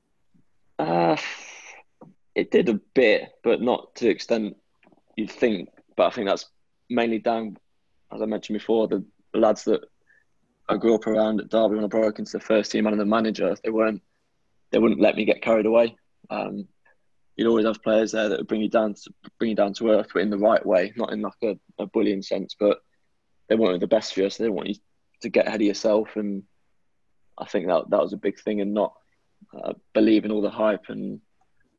Uh, 0.80 1.18
it 2.36 2.52
did 2.52 2.70
a 2.70 2.80
bit, 2.94 3.34
but 3.44 3.62
not 3.62 3.96
to 3.96 4.06
the 4.06 4.10
extent 4.10 4.58
you'd 5.16 5.32
think. 5.32 5.70
But 5.96 6.08
I 6.08 6.10
think 6.12 6.28
that's 6.28 6.46
mainly 6.92 7.20
down, 7.20 7.58
as 8.14 8.22
I 8.22 8.26
mentioned 8.26 8.60
before, 8.60 8.88
the 8.88 9.04
lads 9.34 9.64
that 9.66 9.82
I 10.70 10.78
grew 10.78 10.96
up 10.96 11.08
around 11.08 11.40
at 11.40 11.50
Derby 11.50 11.76
when 11.76 11.84
I 11.84 11.88
broke 11.88 12.20
into 12.20 12.34
the 12.34 12.40
first 12.40 12.72
team 12.72 12.88
and 12.88 13.00
the 13.00 13.06
manager. 13.06 13.56
They 13.64 13.70
weren't, 13.70 14.02
they 14.72 14.80
wouldn't 14.80 15.02
let 15.02 15.16
me 15.16 15.26
get 15.26 15.42
carried 15.42 15.66
away. 15.66 15.96
Um, 16.30 16.68
you'd 17.36 17.48
always 17.48 17.66
have 17.66 17.82
players 17.82 18.12
there 18.12 18.30
that 18.30 18.40
would 18.40 18.48
bring 18.48 18.62
you 18.62 18.70
down 18.70 18.94
to 18.94 19.14
bring 19.40 19.50
you 19.50 19.56
down 19.56 19.74
to 19.74 19.90
earth, 19.90 20.10
but 20.14 20.22
in 20.22 20.30
the 20.30 20.38
right 20.38 20.66
way, 20.66 20.94
not 20.96 21.12
in 21.12 21.22
like 21.22 21.34
a, 21.44 21.58
a 21.80 21.86
bullying 21.88 22.22
sense. 22.22 22.56
But 22.60 22.80
they 23.50 23.56
wanted 23.56 23.82
the 23.82 23.88
best 23.88 24.14
for 24.14 24.22
you, 24.22 24.30
so 24.30 24.44
they 24.44 24.50
want 24.50 24.70
you 24.70 24.76
to 25.22 25.30
get 25.30 25.48
ahead 25.48 25.62
of 25.62 25.68
yourself. 25.68 26.16
And 26.16 26.44
I 27.38 27.46
think 27.46 27.68
that 27.68 27.90
that 27.90 28.02
was 28.02 28.14
a 28.14 28.18
big 28.18 28.40
thing, 28.40 28.62
and 28.62 28.74
not 28.74 28.94
uh, 29.58 29.74
believing 29.94 30.32
all 30.32 30.42
the 30.42 30.50
hype 30.50 30.86
and 30.90 31.20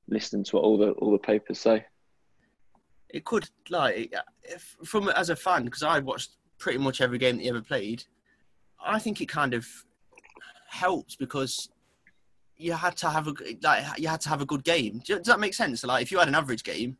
listening 0.08 0.44
to 0.44 0.56
what 0.56 0.64
all 0.64 0.78
the 0.78 0.90
all 0.92 1.12
the 1.12 1.18
papers 1.18 1.58
say. 1.58 1.84
It 3.12 3.24
could 3.24 3.48
like 3.68 4.14
if, 4.42 4.76
from 4.84 5.08
as 5.10 5.30
a 5.30 5.36
fan 5.36 5.64
because 5.64 5.82
I 5.82 5.98
watched 6.00 6.30
pretty 6.58 6.78
much 6.78 7.00
every 7.00 7.18
game 7.18 7.36
that 7.36 7.42
he 7.42 7.48
ever 7.48 7.60
played. 7.60 8.04
I 8.84 8.98
think 8.98 9.20
it 9.20 9.28
kind 9.28 9.54
of 9.54 9.66
helps 10.68 11.14
because 11.14 11.68
you 12.56 12.72
had 12.72 12.96
to 12.98 13.10
have 13.10 13.28
a 13.28 13.34
like 13.62 13.84
you 13.98 14.08
had 14.08 14.20
to 14.22 14.28
have 14.28 14.40
a 14.40 14.46
good 14.46 14.64
game. 14.64 15.02
Does 15.04 15.26
that 15.26 15.40
make 15.40 15.54
sense? 15.54 15.84
Like 15.84 16.02
if 16.02 16.10
you 16.10 16.18
had 16.18 16.28
an 16.28 16.34
average 16.34 16.64
game, 16.64 16.96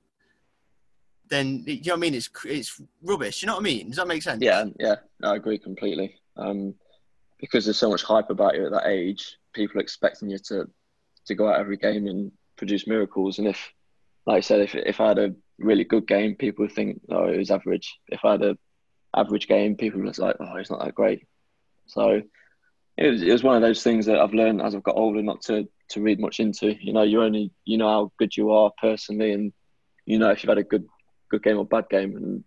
then 1.29 1.65
you 1.67 1.77
know 1.87 1.93
what 1.93 1.97
I 1.97 2.01
mean. 2.01 2.15
It's 2.15 2.31
it's 2.45 2.81
rubbish. 3.03 3.43
You 3.43 3.47
know 3.47 3.55
what 3.55 3.61
I 3.61 3.65
mean? 3.65 3.89
Does 3.89 3.97
that 3.97 4.09
make 4.09 4.23
sense? 4.23 4.43
Yeah, 4.43 4.67
yeah, 4.79 4.97
I 5.23 5.37
agree 5.37 5.59
completely. 5.59 6.17
Um, 6.37 6.75
because 7.39 7.65
there's 7.65 7.79
so 7.79 7.91
much 7.91 8.03
hype 8.03 8.31
about 8.31 8.55
you 8.55 8.67
at 8.67 8.73
that 8.73 8.87
age, 8.87 9.39
people 9.53 9.81
expecting 9.81 10.29
you 10.29 10.39
to 10.39 10.69
to 11.27 11.35
go 11.35 11.49
out 11.49 11.61
every 11.61 11.77
game 11.77 12.07
and 12.07 12.31
produce 12.57 12.87
miracles. 12.87 13.39
And 13.39 13.49
if, 13.49 13.73
like 14.27 14.39
I 14.39 14.41
said, 14.41 14.61
if 14.61 14.75
if 14.75 15.01
I 15.01 15.09
had 15.09 15.19
a 15.19 15.35
really 15.63 15.85
good 15.85 16.07
game, 16.07 16.35
people 16.35 16.69
think, 16.69 17.01
oh, 17.11 17.25
it 17.25 17.39
was 17.39 17.51
average. 17.51 17.99
If 18.09 18.25
I 18.25 18.33
had 18.33 18.43
a 18.43 18.59
average 19.15 19.49
game, 19.49 19.77
people 19.77 20.01
would 20.01 20.19
like, 20.19 20.37
oh, 20.41 20.57
it's 20.57 20.71
not 20.71 20.85
that 20.85 20.95
great. 20.95 21.27
So 21.87 22.23
it 22.97 23.11
was, 23.11 23.23
it 23.23 23.33
was 23.33 23.43
one 23.43 23.57
of 23.57 23.63
those 23.63 23.83
things 23.83 24.07
that 24.07 24.19
I've 24.19 24.35
learned 24.35 24.61
as 24.63 24.75
I've 24.75 24.83
got 24.83 24.97
older 24.97 25.23
not 25.23 25.43
to 25.43 25.69
to 25.91 26.01
read 26.01 26.21
much 26.21 26.41
into. 26.41 26.75
You 26.83 26.93
know, 26.93 27.03
you 27.03 27.23
only 27.23 27.51
you 27.65 27.79
know 27.79 27.89
how 27.89 28.13
good 28.19 28.37
you 28.37 28.51
are 28.53 28.71
personally, 28.81 29.33
and 29.33 29.53
you 30.07 30.19
know 30.19 30.31
if 30.31 30.43
you've 30.43 30.49
had 30.49 30.59
a 30.59 30.65
good 30.65 30.87
good 31.31 31.43
game 31.43 31.59
or 31.59 31.65
bad 31.65 31.89
game. 31.91 32.17
And 32.17 32.45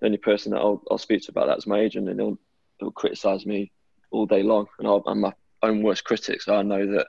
the 0.00 0.06
only 0.06 0.18
person 0.18 0.52
that 0.52 0.60
I'll, 0.60 0.82
I'll 0.90 0.98
speak 0.98 1.22
to 1.22 1.30
about 1.30 1.48
that 1.48 1.58
is 1.58 1.66
my 1.66 1.80
agent, 1.80 2.08
and 2.08 2.20
he'll 2.20 2.38
he'll 2.78 2.90
criticise 2.90 3.44
me 3.46 3.72
all 4.10 4.26
day 4.26 4.42
long, 4.42 4.66
and 4.78 5.02
I'm 5.06 5.20
my 5.20 5.32
own 5.62 5.82
worst 5.82 6.04
critic, 6.04 6.42
so 6.42 6.54
I 6.54 6.62
know 6.62 6.86
that 6.92 7.06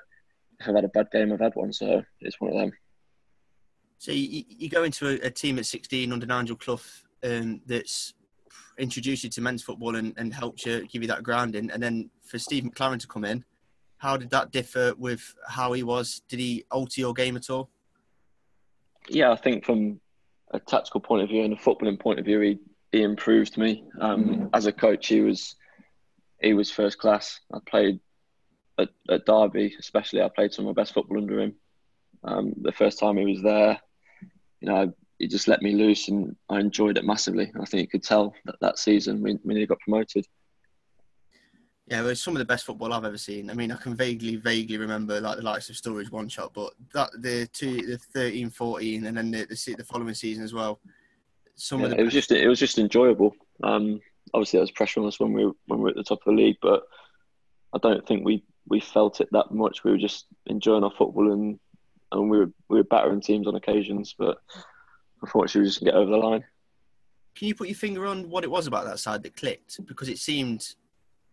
if 0.59 0.67
I've 0.67 0.75
had 0.75 0.85
a 0.85 0.89
bad 0.89 1.09
game, 1.11 1.31
I've 1.31 1.39
had 1.39 1.55
one. 1.55 1.73
So 1.73 2.03
it's 2.19 2.39
one 2.39 2.51
of 2.51 2.57
them. 2.57 2.71
So 4.01 4.11
you, 4.11 4.43
you 4.49 4.67
go 4.67 4.83
into 4.83 5.09
a, 5.09 5.27
a, 5.27 5.29
team 5.29 5.59
at 5.59 5.67
16 5.67 6.11
under 6.11 6.25
Nigel 6.25 6.55
Clough 6.55 6.81
um, 7.23 7.61
that's 7.67 8.15
introduced 8.79 9.23
you 9.23 9.29
to 9.29 9.41
men's 9.41 9.61
football 9.61 9.95
and, 9.95 10.15
and 10.17 10.33
helped 10.33 10.65
you 10.65 10.87
give 10.87 11.03
you 11.03 11.07
that 11.09 11.21
grounding, 11.21 11.69
and 11.69 11.83
then 11.83 12.09
for 12.23 12.39
Steve 12.39 12.63
McClaren 12.63 12.99
to 12.99 13.05
come 13.05 13.25
in, 13.25 13.45
how 13.97 14.17
did 14.17 14.31
that 14.31 14.51
differ 14.51 14.95
with 14.97 15.35
how 15.47 15.73
he 15.73 15.83
was? 15.83 16.23
Did 16.27 16.39
he 16.39 16.65
alter 16.71 16.99
your 16.99 17.13
game 17.13 17.37
at 17.37 17.51
all? 17.51 17.69
Yeah, 19.07 19.31
I 19.31 19.35
think 19.35 19.65
from 19.65 20.01
a 20.49 20.59
tactical 20.59 20.99
point 20.99 21.21
of 21.21 21.29
view 21.29 21.43
and 21.43 21.53
a 21.53 21.57
footballing 21.57 21.99
point 21.99 22.17
of 22.17 22.25
view, 22.25 22.39
he, 22.39 22.59
he 22.91 23.03
improved 23.03 23.55
me. 23.55 23.83
Um, 23.99 24.49
as 24.51 24.65
a 24.65 24.71
coach, 24.71 25.09
he 25.09 25.21
was 25.21 25.55
he 26.41 26.55
was 26.55 26.71
first 26.71 26.97
class. 26.97 27.39
I 27.53 27.59
played 27.67 27.99
at, 28.79 28.89
at 29.11 29.27
Derby, 29.27 29.75
especially. 29.77 30.23
I 30.23 30.29
played 30.29 30.53
some 30.53 30.65
of 30.65 30.75
my 30.75 30.81
best 30.81 30.95
football 30.95 31.19
under 31.19 31.39
him. 31.39 31.53
Um, 32.23 32.53
the 32.63 32.71
first 32.71 32.97
time 32.97 33.17
he 33.17 33.25
was 33.25 33.43
there, 33.43 33.79
you 34.61 34.69
know, 34.69 34.93
he 35.19 35.27
just 35.27 35.47
let 35.47 35.61
me 35.61 35.73
loose, 35.73 36.07
and 36.07 36.35
I 36.49 36.59
enjoyed 36.59 36.97
it 36.97 37.05
massively. 37.05 37.51
I 37.59 37.65
think 37.65 37.81
you 37.81 37.87
could 37.87 38.03
tell 38.03 38.33
that 38.45 38.59
that 38.61 38.79
season 38.79 39.21
we, 39.21 39.33
when 39.43 39.57
he 39.57 39.65
got 39.65 39.79
promoted. 39.79 40.25
Yeah, 41.87 42.01
it 42.01 42.05
was 42.05 42.21
some 42.21 42.35
of 42.35 42.39
the 42.39 42.45
best 42.45 42.65
football 42.65 42.93
I've 42.93 43.03
ever 43.03 43.17
seen. 43.17 43.49
I 43.49 43.53
mean, 43.53 43.71
I 43.71 43.75
can 43.75 43.95
vaguely, 43.95 44.37
vaguely 44.37 44.77
remember 44.77 45.19
like 45.19 45.37
the 45.37 45.43
likes 45.43 45.69
of 45.69 45.75
Sturridge 45.75 46.11
one 46.11 46.29
shot, 46.29 46.53
but 46.53 46.73
that 46.93 47.09
the 47.19 47.47
two, 47.51 47.85
the 47.85 47.97
13, 47.97 48.49
14, 48.49 49.05
and 49.05 49.17
then 49.17 49.31
the 49.31 49.45
the, 49.45 49.75
the 49.77 49.83
following 49.83 50.13
season 50.13 50.43
as 50.43 50.53
well. 50.53 50.79
Some 51.55 51.81
yeah, 51.81 51.87
of 51.87 51.91
the 51.91 51.99
it 51.99 52.03
was 52.03 52.13
just 52.13 52.31
it 52.31 52.47
was 52.47 52.59
just 52.59 52.79
enjoyable. 52.79 53.35
Um, 53.63 53.99
obviously, 54.33 54.57
there 54.57 54.63
was 54.63 54.71
pressure 54.71 55.01
on 55.01 55.07
us 55.07 55.19
when 55.19 55.33
we 55.33 55.45
were, 55.45 55.53
when 55.67 55.79
we 55.79 55.83
were 55.83 55.89
at 55.89 55.95
the 55.95 56.03
top 56.03 56.19
of 56.19 56.33
the 56.33 56.41
league, 56.41 56.57
but 56.61 56.83
I 57.73 57.77
don't 57.77 58.07
think 58.07 58.25
we 58.25 58.43
we 58.67 58.79
felt 58.79 59.21
it 59.21 59.29
that 59.31 59.51
much. 59.51 59.83
We 59.83 59.91
were 59.91 59.97
just 59.97 60.27
enjoying 60.47 60.83
our 60.83 60.91
football 60.91 61.31
and 61.31 61.59
and 62.11 62.29
we 62.29 62.37
were 62.37 62.51
we 62.69 62.77
were 62.77 62.83
battering 62.83 63.21
teams 63.21 63.47
on 63.47 63.55
occasions, 63.55 64.15
but 64.17 64.37
unfortunately, 65.21 65.61
we 65.61 65.67
just 65.67 65.79
didn't 65.79 65.93
get 65.93 65.99
over 65.99 66.11
the 66.11 66.17
line. 66.17 66.43
Can 67.35 67.47
you 67.47 67.55
put 67.55 67.67
your 67.67 67.75
finger 67.75 68.05
on 68.05 68.29
what 68.29 68.43
it 68.43 68.51
was 68.51 68.67
about 68.67 68.85
that 68.85 68.99
side 68.99 69.23
that 69.23 69.37
clicked? 69.37 69.85
Because 69.85 70.09
it 70.09 70.19
seemed 70.19 70.75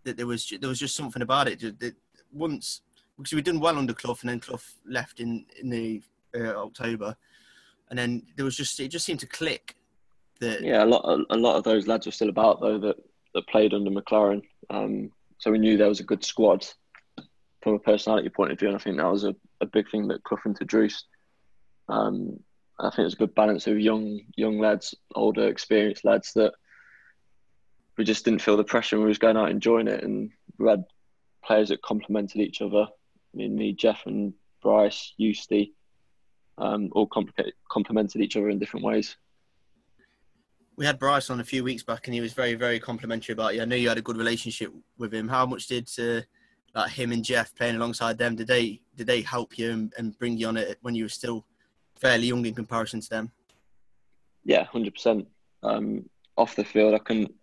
that 0.04 0.16
there 0.16 0.26
was 0.26 0.52
there 0.61 0.68
was 0.68 0.78
just 0.78 0.97
something 0.97 1.23
about 1.23 1.49
it 1.49 1.61
that 1.80 1.94
once 2.32 2.82
because 3.16 3.32
we'd 3.32 3.44
done 3.44 3.61
well 3.61 3.78
under 3.78 3.92
Clough 3.92 4.18
and 4.20 4.30
then 4.30 4.40
Clough 4.40 4.61
left 4.87 5.20
in 5.20 5.44
in 5.61 5.68
the 5.68 6.02
uh, 6.37 6.54
October, 6.54 7.16
and 7.90 7.99
then 7.99 8.23
there 8.37 8.44
was 8.44 8.56
just 8.56 8.78
it 8.80 8.88
just 8.88 9.04
seemed 9.04 9.20
to 9.20 9.26
click. 9.26 9.75
That 10.40 10.62
yeah, 10.62 10.85
a 10.85 10.87
lot 10.87 11.04
a, 11.30 11.37
lot 11.37 11.56
of 11.56 11.64
those 11.64 11.88
lads 11.88 12.06
were 12.06 12.12
still 12.12 12.28
about 12.28 12.61
though 12.61 12.78
that 12.78 12.97
that 13.35 13.49
played 13.49 13.75
under 13.75 13.90
McClaren, 13.90 14.42
um, 14.70 15.11
so 15.38 15.50
we 15.50 15.58
knew 15.58 15.76
there 15.76 15.88
was 15.88 16.00
a 16.00 16.04
good 16.04 16.25
squad 16.25 16.64
from 17.62 17.75
a 17.75 17.79
personality 17.79 18.29
point 18.29 18.53
of 18.53 18.59
view, 18.59 18.69
and 18.69 18.77
I 18.77 18.81
think 18.81 18.97
that 18.97 19.11
was 19.11 19.25
a, 19.25 19.35
a 19.61 19.67
big 19.67 19.91
thing 19.91 20.09
that 20.09 20.23
Clough 20.25 20.38
introduced. 20.47 21.07
Um, 21.88 22.38
I 22.79 22.91
think 22.91 23.00
it 23.00 23.05
was 23.05 23.15
a 23.15 23.19
good 23.19 23.35
balance 23.35 23.67
of 23.67 23.81
young 23.81 24.21
young 24.37 24.59
lads, 24.59 24.95
older, 25.15 25.49
experienced 25.49 26.05
lads 26.05 26.33
that 26.35 26.53
we 27.97 28.05
just 28.05 28.25
didn't 28.25 28.43
feel 28.43 28.57
the 28.57 28.65
pressure. 28.65 28.99
We 28.99 29.07
was 29.07 29.19
going 29.19 29.37
out 29.37 29.50
enjoying 29.50 29.88
it, 29.88 30.05
and 30.05 30.31
we 30.59 30.69
had 30.69 30.85
players 31.45 31.71
that 31.71 31.83
complemented 31.83 32.41
each 32.41 32.62
other. 32.62 32.85
I 32.85 33.37
mean, 33.37 33.57
me, 33.57 33.73
Jeff, 33.73 34.07
and 34.07 34.33
Bryce, 34.62 35.15
Eusty, 35.17 35.75
um, 36.57 36.91
all 36.93 37.09
complemented 37.71 38.23
each 38.23 38.37
other 38.37 38.49
in 38.49 38.59
different 38.59 38.87
ways. 38.87 39.17
We 40.77 40.87
had 40.87 41.00
Bryce 41.00 41.29
on 41.29 41.41
a 41.41 41.45
few 41.45 41.65
weeks 41.65 41.83
back, 41.83 42.07
and 42.07 42.15
he 42.15 42.21
was 42.21 42.33
very, 42.33 42.55
very 42.55 42.79
complimentary 42.79 43.33
about 43.33 43.57
you. 43.57 43.62
I 43.62 43.65
know 43.65 43.75
you 43.75 43.88
had 43.88 43.99
a 43.99 44.03
good 44.03 44.17
relationship 44.17 44.73
with 44.97 45.12
him. 45.12 45.27
How 45.27 45.45
much 45.45 45.67
did 45.67 45.91
uh, 45.99 46.21
like 46.75 46.90
him 46.90 47.12
and 47.12 47.25
Jeff 47.25 47.54
playing 47.54 47.76
alongside 47.76 48.18
them 48.18 48.37
did 48.37 48.46
they 48.46 48.80
did 48.96 49.06
they 49.06 49.22
help 49.22 49.58
you 49.58 49.70
and, 49.70 49.92
and 49.98 50.18
bring 50.18 50.37
you 50.37 50.48
on 50.48 50.56
it 50.56 50.78
when 50.82 50.94
you 50.94 51.04
were 51.04 51.08
still 51.08 51.44
fairly 51.96 52.26
young 52.26 52.44
in 52.46 52.54
comparison 52.54 53.00
to 53.00 53.10
them? 53.10 53.32
Yeah, 54.44 54.64
hundred 54.64 54.88
um, 54.88 55.26
percent. 55.62 56.10
Off 56.37 56.54
the 56.54 56.64
field, 56.64 56.94
I 56.94 56.98
couldn't 56.98 57.34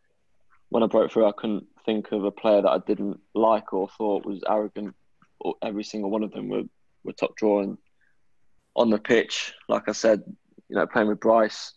when 0.69 0.83
I 0.83 0.87
broke 0.87 1.11
through, 1.11 1.27
I 1.27 1.31
couldn't 1.31 1.65
think 1.85 2.11
of 2.11 2.23
a 2.23 2.31
player 2.31 2.61
that 2.61 2.69
I 2.69 2.79
didn't 2.79 3.19
like 3.33 3.73
or 3.73 3.87
thought 3.87 4.25
was 4.25 4.41
arrogant. 4.49 4.95
Every 5.61 5.83
single 5.83 6.09
one 6.09 6.23
of 6.23 6.31
them 6.31 6.49
were, 6.49 6.63
were 7.03 7.13
top 7.13 7.35
draw. 7.35 7.61
And 7.61 7.77
on 8.75 8.89
the 8.89 8.97
pitch, 8.97 9.53
like 9.69 9.87
I 9.87 9.91
said, 9.91 10.23
you 10.67 10.75
know, 10.75 10.87
playing 10.87 11.07
with 11.07 11.19
Bryce 11.19 11.73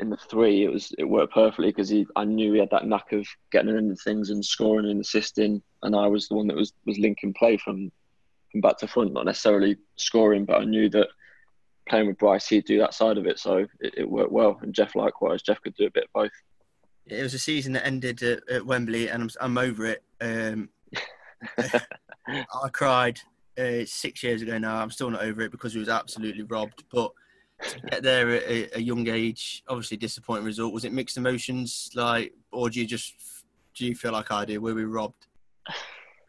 in 0.00 0.10
the 0.10 0.16
three, 0.16 0.64
it 0.64 0.72
was 0.72 0.92
it 0.98 1.04
worked 1.04 1.34
perfectly 1.34 1.68
because 1.68 1.88
he 1.88 2.06
I 2.16 2.24
knew 2.24 2.52
he 2.52 2.60
had 2.60 2.70
that 2.70 2.86
knack 2.86 3.12
of 3.12 3.26
getting 3.50 3.76
into 3.76 3.96
things 3.96 4.30
and 4.30 4.44
scoring 4.44 4.90
and 4.90 5.00
assisting, 5.00 5.62
and 5.82 5.96
I 5.96 6.06
was 6.06 6.28
the 6.28 6.34
one 6.34 6.46
that 6.48 6.56
was 6.56 6.72
was 6.86 6.98
linking 6.98 7.34
play 7.34 7.56
from 7.56 7.90
from 8.52 8.60
back 8.60 8.78
to 8.78 8.88
front, 8.88 9.12
not 9.12 9.26
necessarily 9.26 9.76
scoring, 9.96 10.44
but 10.44 10.60
I 10.60 10.64
knew 10.64 10.88
that 10.90 11.08
playing 11.88 12.06
with 12.06 12.18
Bryce, 12.18 12.48
he'd 12.48 12.64
do 12.64 12.78
that 12.78 12.94
side 12.94 13.18
of 13.18 13.26
it, 13.26 13.38
so 13.38 13.66
it, 13.80 13.94
it 13.96 14.10
worked 14.10 14.32
well. 14.32 14.58
And 14.62 14.74
Jeff 14.74 14.94
likewise, 14.94 15.42
Jeff 15.42 15.60
could 15.62 15.74
do 15.74 15.86
a 15.86 15.90
bit 15.90 16.04
of 16.04 16.12
both 16.12 16.32
it 17.10 17.22
was 17.22 17.34
a 17.34 17.38
season 17.38 17.72
that 17.72 17.86
ended 17.86 18.22
at, 18.22 18.48
at 18.48 18.66
Wembley, 18.66 19.08
and 19.08 19.22
I'm, 19.22 19.30
I'm 19.40 19.58
over 19.58 19.86
it. 19.86 20.02
Um, 20.20 20.68
I 21.58 22.68
cried 22.72 23.20
uh, 23.58 23.84
six 23.86 24.22
years 24.22 24.42
ago 24.42 24.58
now. 24.58 24.76
I'm 24.76 24.90
still 24.90 25.10
not 25.10 25.22
over 25.22 25.42
it 25.42 25.50
because 25.50 25.74
we 25.74 25.80
was 25.80 25.88
absolutely 25.88 26.42
robbed. 26.42 26.84
But 26.92 27.12
get 27.90 28.02
there 28.02 28.30
at 28.30 28.42
a, 28.42 28.78
a, 28.78 28.80
young 28.80 29.08
age, 29.08 29.62
obviously 29.68 29.96
disappointing 29.96 30.44
result. 30.44 30.72
Was 30.72 30.84
it 30.84 30.92
mixed 30.92 31.16
emotions, 31.16 31.90
like, 31.94 32.32
or 32.52 32.70
do 32.70 32.80
you 32.80 32.86
just 32.86 33.14
do 33.74 33.86
you 33.86 33.94
feel 33.94 34.12
like 34.12 34.30
I 34.30 34.44
do? 34.44 34.60
Were 34.60 34.74
we 34.74 34.84
robbed? 34.84 35.26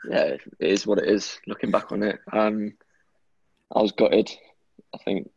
Yeah, 0.09 0.23
it 0.23 0.41
is 0.59 0.87
what 0.87 0.99
it 0.99 1.09
is. 1.09 1.39
Looking 1.47 1.71
back 1.71 1.91
on 1.91 2.03
it, 2.03 2.19
um, 2.31 2.73
I 3.75 3.81
was 3.81 3.91
gutted. 3.91 4.31
I 4.93 4.97
think 4.99 5.29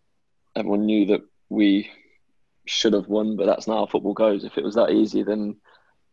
everyone 0.54 0.86
knew 0.86 1.06
that 1.06 1.22
we 1.48 1.90
should 2.66 2.92
have 2.92 3.08
won, 3.08 3.36
but 3.36 3.46
that's 3.46 3.66
not 3.66 3.78
how 3.78 3.86
football 3.86 4.14
goes. 4.14 4.44
If 4.44 4.56
it 4.58 4.64
was 4.64 4.74
that 4.76 4.90
easy, 4.90 5.22
then 5.22 5.56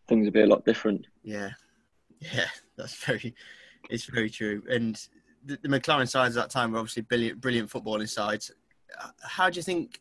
things 0.08 0.26
would 0.26 0.34
be 0.34 0.42
a 0.42 0.48
lot 0.48 0.66
different. 0.66 1.06
Yeah, 1.24 1.52
yeah, 2.20 2.48
that's 2.76 2.96
very, 3.06 3.36
it's 3.90 4.06
very 4.06 4.30
true. 4.30 4.64
And 4.70 5.00
the, 5.46 5.60
the 5.62 5.70
McClaren 5.70 6.10
sides 6.10 6.36
at 6.36 6.42
that 6.42 6.50
time 6.50 6.72
were 6.72 6.80
obviously 6.80 7.04
brilliant, 7.04 7.42
brilliant 7.42 7.70
footballing 7.70 8.10
sides. 8.10 8.52
How 9.22 9.50
do 9.50 9.58
you 9.58 9.64
think 9.64 10.00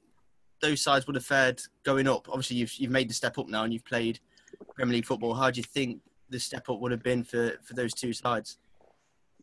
those 0.60 0.80
sides 0.80 1.06
would 1.06 1.16
have 1.16 1.24
fared 1.24 1.60
going 1.84 2.08
up? 2.08 2.28
Obviously, 2.28 2.56
you've 2.56 2.74
you've 2.74 2.90
made 2.90 3.08
the 3.08 3.14
step 3.14 3.38
up 3.38 3.48
now 3.48 3.64
and 3.64 3.72
you've 3.72 3.84
played 3.84 4.20
Premier 4.74 4.94
League 4.94 5.06
football. 5.06 5.34
How 5.34 5.50
do 5.50 5.58
you 5.58 5.64
think 5.64 6.00
the 6.30 6.38
step 6.38 6.68
up 6.68 6.80
would 6.80 6.92
have 6.92 7.02
been 7.02 7.24
for 7.24 7.52
for 7.62 7.74
those 7.74 7.92
two 7.92 8.12
sides? 8.12 8.58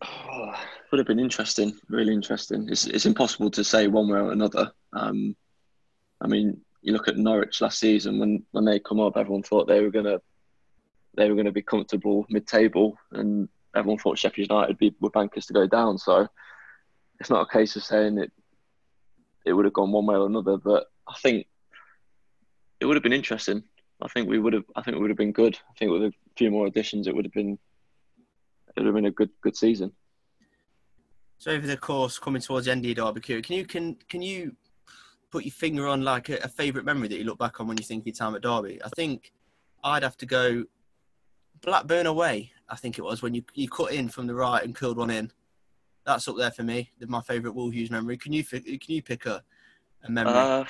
Oh, 0.04 0.54
would 0.92 1.00
have 1.00 1.08
been 1.08 1.20
interesting, 1.20 1.78
really 1.90 2.14
interesting. 2.14 2.68
It's 2.70 2.86
it's 2.86 3.06
impossible 3.06 3.52
to 3.52 3.64
say 3.64 3.88
one 3.88 4.10
way 4.10 4.20
or 4.20 4.32
another. 4.32 4.72
Um, 4.94 5.36
I 6.22 6.28
mean, 6.28 6.62
you 6.82 6.94
look 6.94 7.08
at 7.08 7.18
Norwich 7.18 7.62
last 7.62 7.80
season 7.80 8.20
when 8.20 8.44
when 8.52 8.66
they 8.66 8.80
come 8.80 9.00
up, 9.00 9.18
everyone 9.18 9.44
thought 9.44 9.68
they 9.68 9.82
were 9.82 9.92
gonna 9.92 10.20
they 11.16 11.30
were 11.30 11.36
gonna 11.36 11.52
be 11.52 11.62
comfortable 11.62 12.26
mid 12.30 12.48
table, 12.48 12.98
and 13.12 13.50
everyone 13.76 14.00
thought 14.00 14.18
Sheffield 14.18 14.50
United 14.50 14.70
would 14.70 14.78
be, 14.78 14.96
were 15.00 15.10
bankers 15.10 15.46
to 15.48 15.54
go 15.54 15.68
down. 15.68 15.98
So 15.98 16.28
it's 17.20 17.30
not 17.30 17.48
a 17.48 17.52
case 17.52 17.76
of 17.76 17.84
saying 17.84 18.18
it 18.18 18.32
it 19.46 19.54
would 19.54 19.66
have 19.66 19.74
gone 19.74 19.92
one 19.92 20.06
way 20.06 20.16
or 20.16 20.26
another, 20.26 20.58
but 20.58 20.88
I 21.08 21.14
think 21.22 21.48
it 22.80 22.86
would 22.86 22.96
have 22.96 23.04
been 23.04 23.14
interesting. 23.14 23.64
I 24.02 24.08
think 24.10 24.28
we 24.28 24.40
would 24.40 24.54
have. 24.54 24.66
I 24.76 24.82
think 24.82 24.98
it 24.98 25.00
would 25.00 25.10
have 25.10 25.18
been 25.18 25.32
good. 25.32 25.58
I 25.70 25.74
think 25.78 25.92
with 25.92 26.04
a 26.04 26.14
few 26.38 26.52
more 26.52 26.68
additions, 26.68 27.08
it 27.08 27.16
would 27.16 27.26
have 27.26 27.34
been. 27.34 27.58
It 28.76 28.80
would 28.82 28.88
have 28.88 28.96
been 28.96 29.06
a 29.06 29.12
good 29.12 29.30
good 29.42 29.56
season. 29.56 29.92
So 31.38 31.52
over 31.52 31.68
the 31.68 31.78
course, 31.78 32.20
coming 32.20 32.42
towards 32.42 32.66
the 32.66 32.72
end 32.72 32.82
of 32.82 32.86
your 32.86 32.96
Derby 32.96 33.22
can 33.22 33.56
you 33.56 33.66
can 33.66 33.96
can 34.10 34.22
you 34.22 34.56
put 35.32 35.44
your 35.44 35.52
finger 35.52 35.88
on 35.88 36.02
like 36.02 36.30
a, 36.30 36.38
a 36.38 36.48
favourite 36.48 36.86
memory 36.86 37.08
that 37.10 37.18
you 37.18 37.26
look 37.26 37.40
back 37.40 37.60
on 37.60 37.68
when 37.68 37.78
you 37.78 37.84
think 37.84 38.04
of 38.04 38.08
your 38.08 38.16
time 38.16 38.36
at 38.36 38.42
Derby, 38.42 38.82
I 38.84 38.90
think 38.96 39.34
I'd 39.84 40.04
have 40.04 40.18
to 40.18 40.26
go 40.26 40.64
Blackburn 41.62 42.06
away. 42.06 42.52
I 42.70 42.76
think 42.76 42.98
it 42.98 43.04
was 43.04 43.22
when 43.22 43.34
you 43.34 43.44
you 43.54 43.70
cut 43.70 43.92
in 43.92 44.10
from 44.10 44.28
the 44.28 44.36
right 44.36 44.64
and 44.64 44.76
curled 44.76 44.98
one 44.98 45.10
in. 45.10 45.32
That's 46.06 46.28
up 46.28 46.38
there 46.38 46.52
for 46.52 46.64
me. 46.64 46.92
My 47.08 47.22
favourite 47.22 47.56
Will 47.56 47.70
Hughes 47.70 47.90
memory. 47.90 48.18
Can 48.18 48.32
you 48.32 48.44
can 48.44 48.62
you 48.88 49.02
pick 49.02 49.26
a, 49.26 49.44
a 50.04 50.12
memory? 50.12 50.34
Uh, 50.34 50.66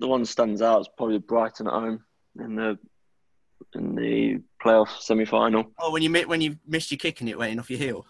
the 0.00 0.06
one 0.06 0.20
that 0.20 0.26
stands 0.26 0.62
out 0.62 0.80
is 0.80 0.88
probably 0.96 1.18
Brighton 1.18 1.66
at 1.66 1.72
home 1.72 2.04
in 2.38 2.56
the 2.56 2.78
in 3.74 3.94
the 3.94 4.42
playoff 4.62 5.00
semi 5.00 5.24
final. 5.24 5.72
Oh, 5.78 5.92
when 5.92 6.02
you 6.02 6.12
when 6.26 6.40
you 6.40 6.58
missed 6.66 6.90
your 6.90 6.98
kick 6.98 7.20
and 7.20 7.28
it 7.28 7.38
went 7.38 7.58
off 7.58 7.70
your 7.70 7.78
heel. 7.78 8.06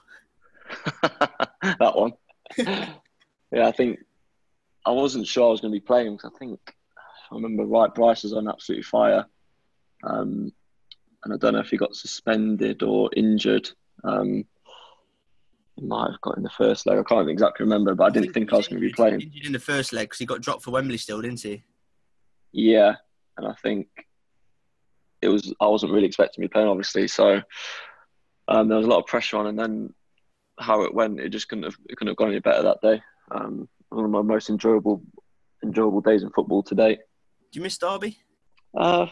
that 1.03 1.93
one. 1.95 2.13
yeah, 2.59 3.69
I 3.69 3.73
think 3.73 4.01
I 4.85 4.91
wasn't 4.91 5.27
sure 5.27 5.49
I 5.49 5.51
was 5.51 5.61
going 5.61 5.73
to 5.73 5.81
be 5.81 5.85
playing 5.87 6.17
because 6.17 6.33
I 6.35 6.39
think 6.39 6.59
I 7.31 7.35
remember 7.35 7.65
right. 7.65 7.95
Bryce 7.95 8.25
was 8.25 8.33
on 8.33 8.49
absolute 8.49 8.85
fire, 8.85 9.27
um, 10.03 10.53
and 11.25 11.35
I 11.35 11.37
don't 11.37 11.55
know 11.55 11.61
if 11.61 11.71
he 11.71 11.77
got 11.77 11.95
suspended 11.95 12.83
or 12.83 13.11
injured. 13.17 13.71
Um, 14.03 14.45
might 15.83 16.11
have 16.11 16.21
got 16.21 16.37
in 16.37 16.43
the 16.43 16.51
first 16.51 16.87
leg. 16.87 16.99
I 16.99 17.03
can't 17.03 17.29
exactly 17.29 17.65
remember, 17.65 17.95
but 17.95 18.05
I, 18.05 18.11
didn't 18.11 18.33
think, 18.33 18.51
think 18.51 18.53
I 18.53 18.57
was 18.57 18.69
going 18.69 18.81
to 18.81 18.87
be 18.87 18.93
playing. 18.93 19.21
Injured 19.21 19.47
in 19.47 19.53
the 19.53 19.59
first 19.59 19.93
leg 19.93 20.07
because 20.07 20.19
he 20.19 20.27
got 20.27 20.41
dropped 20.41 20.63
for 20.63 20.71
Wembley 20.71 20.97
still, 20.97 21.21
didn't 21.21 21.43
he? 21.43 21.63
Yeah, 22.53 22.95
and 23.37 23.47
I 23.47 23.53
think 23.63 23.89
it 25.21 25.29
was. 25.29 25.53
I 25.61 25.67
wasn't 25.67 25.93
really 25.93 26.07
expecting 26.07 26.43
to 26.43 26.49
be 26.49 26.53
playing, 26.53 26.69
obviously. 26.69 27.09
So 27.09 27.43
um, 28.49 28.69
there 28.69 28.79
was 28.79 28.87
a 28.87 28.91
lot 28.91 29.01
of 29.01 29.07
pressure 29.07 29.37
on, 29.37 29.47
and 29.47 29.59
then 29.59 29.93
how 30.59 30.83
it 30.83 30.95
went, 30.95 31.21
it 31.21 31.29
just 31.31 31.49
couldn't 31.49 31.65
have 31.65 31.77
it 31.89 31.97
couldn't 31.97 32.13
have 32.13 32.17
gone 32.17 32.31
any 32.31 32.41
better 32.41 32.63
that 32.63 32.81
day. 32.83 33.03
Um, 33.31 33.69
one 33.91 34.05
of 34.05 34.11
my 34.11 34.23
most 34.23 34.51
enjoyable 34.51 35.03
enjoyable 35.63 36.01
days 36.01 36.23
in 36.23 36.31
football 36.31 36.63
to 36.63 36.75
date. 36.75 37.01
Do 37.53 37.59
you 37.59 37.63
miss 37.63 37.79
Derby? 37.79 38.19
Uh, 38.77 39.07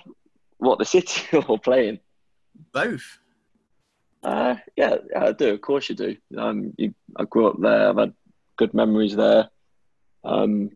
what 0.58 0.78
the 0.78 0.84
city 0.84 1.36
or 1.48 1.58
playing? 1.58 1.98
Both. 2.72 3.18
Uh, 4.24 4.56
yeah, 4.74 4.96
I 5.14 5.32
do. 5.32 5.52
Of 5.52 5.60
course, 5.60 5.90
you 5.90 5.94
do. 5.94 6.16
Um, 6.36 6.72
you, 6.78 6.94
I 7.16 7.24
grew 7.24 7.48
up 7.48 7.60
there. 7.60 7.90
I've 7.90 7.98
had 7.98 8.14
good 8.56 8.72
memories 8.72 9.14
there. 9.14 9.50
Um, 10.24 10.70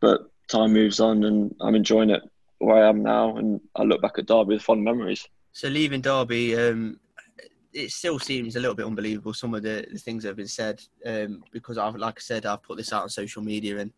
but 0.00 0.22
time 0.48 0.72
moves 0.72 0.98
on, 0.98 1.22
and 1.24 1.54
I'm 1.60 1.76
enjoying 1.76 2.10
it 2.10 2.22
where 2.58 2.84
I 2.84 2.88
am 2.88 3.02
now. 3.02 3.36
And 3.36 3.60
I 3.76 3.84
look 3.84 4.02
back 4.02 4.18
at 4.18 4.26
Derby 4.26 4.54
with 4.54 4.62
fond 4.62 4.82
memories. 4.82 5.26
So 5.52 5.68
leaving 5.68 6.00
Derby, 6.00 6.56
um, 6.56 6.98
it 7.72 7.92
still 7.92 8.18
seems 8.18 8.56
a 8.56 8.60
little 8.60 8.74
bit 8.74 8.86
unbelievable. 8.86 9.32
Some 9.32 9.54
of 9.54 9.62
the, 9.62 9.86
the 9.90 9.98
things 9.98 10.24
that 10.24 10.30
have 10.30 10.36
been 10.36 10.48
said, 10.48 10.82
um, 11.06 11.44
because 11.52 11.78
I've, 11.78 11.94
like 11.94 12.18
I 12.18 12.20
said, 12.20 12.46
I've 12.46 12.62
put 12.62 12.78
this 12.78 12.92
out 12.92 13.04
on 13.04 13.08
social 13.08 13.42
media 13.42 13.78
and 13.78 13.92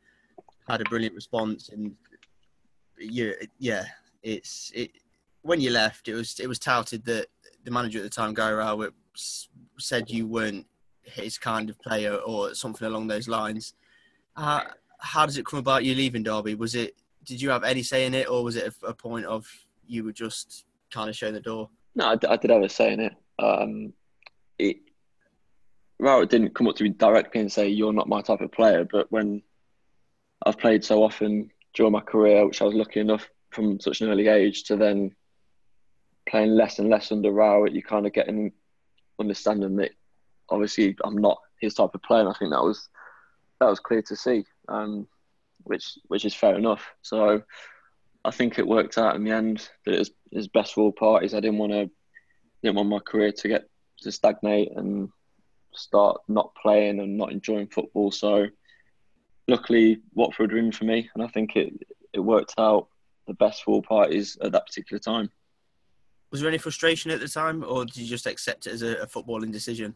had 0.69 0.83
a 0.83 0.85
brilliant 0.85 1.15
response. 1.15 1.71
And 1.71 1.95
yeah, 2.99 3.33
yeah, 3.59 3.85
it's 4.23 4.71
it. 4.75 4.91
When 5.43 5.61
you 5.61 5.71
left, 5.71 6.09
it 6.09 6.15
was 6.15 6.39
it 6.41 6.49
was 6.49 6.59
touted 6.59 7.05
that 7.05 7.27
the 7.65 7.71
manager 7.71 7.99
at 7.99 8.05
the 8.05 8.11
time, 8.11 8.35
Gary 8.35 8.55
Rowett, 8.55 8.93
said 9.79 10.11
you 10.11 10.27
weren't 10.27 10.67
his 11.03 11.39
kind 11.39 11.69
of 11.69 11.79
player 11.81 12.15
or 12.15 12.55
something 12.55 12.87
along 12.87 13.07
those 13.07 13.29
lines. 13.29 13.75
Uh, 14.37 14.63
how 14.99 15.27
does 15.27 15.37
it 15.37 15.47
come 15.47 15.59
about 15.59 15.85
you 15.85 15.95
leaving 15.95 16.23
Derby? 16.23 16.55
Was 16.55 16.75
it 16.75 16.97
did 17.25 17.41
you 17.41 17.51
have 17.51 17.65
any 17.65 17.83
say 17.83 18.07
in 18.07 18.15
it, 18.15 18.29
or 18.29 18.45
was 18.45 18.57
it 18.57 18.73
a, 18.83 18.89
a 18.89 18.95
point 18.95 19.25
of 19.25 19.47
you 19.87 20.05
were 20.05 20.13
just 20.13 20.67
kind 20.91 21.09
of 21.09 21.17
showing 21.17 21.35
the 21.35 21.41
door? 21.41 21.71
No, 21.95 22.07
I, 22.07 22.19
I 22.29 22.37
did 22.37 22.51
have 22.51 22.63
a 22.63 22.69
say 22.69 22.93
in 22.93 23.01
it. 23.01 23.15
Um, 23.39 23.93
it 24.59 24.77
Rowett 25.99 26.31
didn't 26.31 26.55
come 26.55 26.69
up 26.69 26.77
to 26.77 26.85
me 26.85 26.91
directly 26.91 27.41
and 27.41 27.51
say 27.51 27.69
you're 27.69 27.93
not 27.93 28.09
my 28.09 28.21
type 28.21 28.41
of 28.41 28.53
player, 28.53 28.87
but 28.91 29.11
when 29.11 29.43
I've 30.45 30.59
played 30.59 30.85
so 30.85 31.03
often 31.03 31.51
during 31.75 31.93
my 31.93 32.01
career, 32.01 32.47
which 32.47 32.61
I 32.61 32.65
was 32.65 32.75
lucky 32.75 33.01
enough 33.01 33.29
from 33.51 33.81
such 33.81 34.01
an 34.01 34.11
early 34.11 34.29
age 34.29 34.65
to 34.65 34.77
then 34.77 35.15
playing 36.29 36.55
less 36.55 36.79
and 36.79 36.89
less 36.91 37.13
under 37.13 37.31
Rowett, 37.31 37.73
you 37.73 37.83
kind 37.83 38.07
of 38.07 38.13
get 38.13 38.29
an 38.29 38.53
understanding 39.21 39.77
that 39.77 39.93
obviously 40.49 40.97
I'm 41.05 41.19
not 41.19 41.39
his 41.61 41.75
type 41.75 41.95
of 41.95 42.03
player. 42.03 42.21
And 42.21 42.29
I 42.29 42.33
think 42.35 42.51
that 42.51 42.63
was 42.63 42.89
that 43.61 43.69
was 43.69 43.81
clear 43.81 44.03
to 44.03 44.17
see, 44.17 44.45
um, 44.69 45.07
which 45.63 45.99
which 46.09 46.25
is 46.25 46.35
fair 46.35 46.57
enough. 46.57 46.95
So 47.03 47.43
I 48.25 48.31
think 48.31 48.59
it 48.59 48.67
worked 48.67 48.99
out 48.99 49.17
in 49.17 49.25
the 49.25 49.33
end 49.33 49.69
that 49.85 49.95
it 49.95 49.99
was, 49.99 50.11
it 50.33 50.37
was 50.37 50.49
best 50.49 50.75
for 50.75 50.83
all 50.83 50.93
parties. 50.93 51.35
I 51.35 51.41
didn't 51.41 51.59
want 51.59 51.73
to 51.73 51.91
didn't 52.63 52.77
want 52.77 52.89
my 52.89 52.99
career 52.99 53.33
to 53.33 53.49
get 53.49 53.69
to 54.01 54.11
stagnate 54.13 54.73
and 54.77 55.11
start 55.75 56.21
not 56.29 56.55
playing 56.61 57.01
and 57.01 57.17
not 57.17 57.33
enjoying 57.33 57.67
football. 57.67 58.11
So 58.11 58.47
luckily 59.49 60.01
Watford 60.15 60.53
were 60.53 60.59
in 60.59 60.73
for 60.73 60.85
me, 60.85 61.11
and 61.15 61.23
I 61.23 61.29
think 61.29 61.57
it 61.57 61.73
it 62.13 62.21
worked 62.21 62.55
out 62.59 62.89
the 63.27 63.35
best 63.35 63.65
for 63.65 63.73
all 63.73 63.83
parties 63.83 64.37
at 64.43 64.53
that 64.53 64.67
particular 64.67 64.99
time. 64.99 65.31
Was 66.35 66.41
there 66.41 66.49
any 66.49 66.59
frustration 66.59 67.13
at 67.13 67.21
the 67.21 67.29
time, 67.29 67.63
or 67.65 67.85
did 67.85 67.97
you 67.97 68.09
just 68.09 68.27
accept 68.27 68.67
it 68.67 68.73
as 68.73 68.83
a, 68.83 68.97
a 68.97 69.07
footballing 69.07 69.53
decision? 69.53 69.95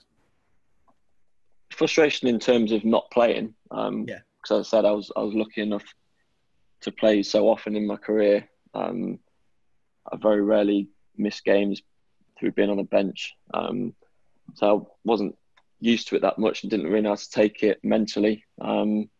Frustration 1.70 2.28
in 2.28 2.38
terms 2.38 2.70
of 2.70 2.84
not 2.84 3.10
playing. 3.10 3.54
Um, 3.72 4.04
yeah. 4.06 4.20
Because 4.40 4.64
I 4.64 4.70
said 4.70 4.84
I 4.84 4.92
was 4.92 5.10
I 5.16 5.22
was 5.22 5.34
lucky 5.34 5.62
enough 5.62 5.82
to 6.82 6.92
play 6.92 7.24
so 7.24 7.48
often 7.48 7.74
in 7.74 7.88
my 7.88 7.96
career. 7.96 8.48
Um, 8.72 9.18
I 10.12 10.16
very 10.16 10.40
rarely 10.40 10.86
miss 11.16 11.40
games 11.40 11.82
through 12.38 12.52
being 12.52 12.70
on 12.70 12.76
the 12.76 12.84
bench. 12.84 13.34
Um, 13.52 13.94
so 14.54 14.78
I 14.78 14.92
wasn't 15.02 15.36
used 15.80 16.06
to 16.06 16.14
it 16.14 16.22
that 16.22 16.38
much 16.38 16.62
and 16.62 16.70
didn't 16.70 16.86
really 16.86 17.00
know 17.00 17.08
how 17.08 17.14
to 17.16 17.30
take 17.30 17.64
it 17.64 17.80
mentally. 17.82 18.44
Um, 18.60 19.10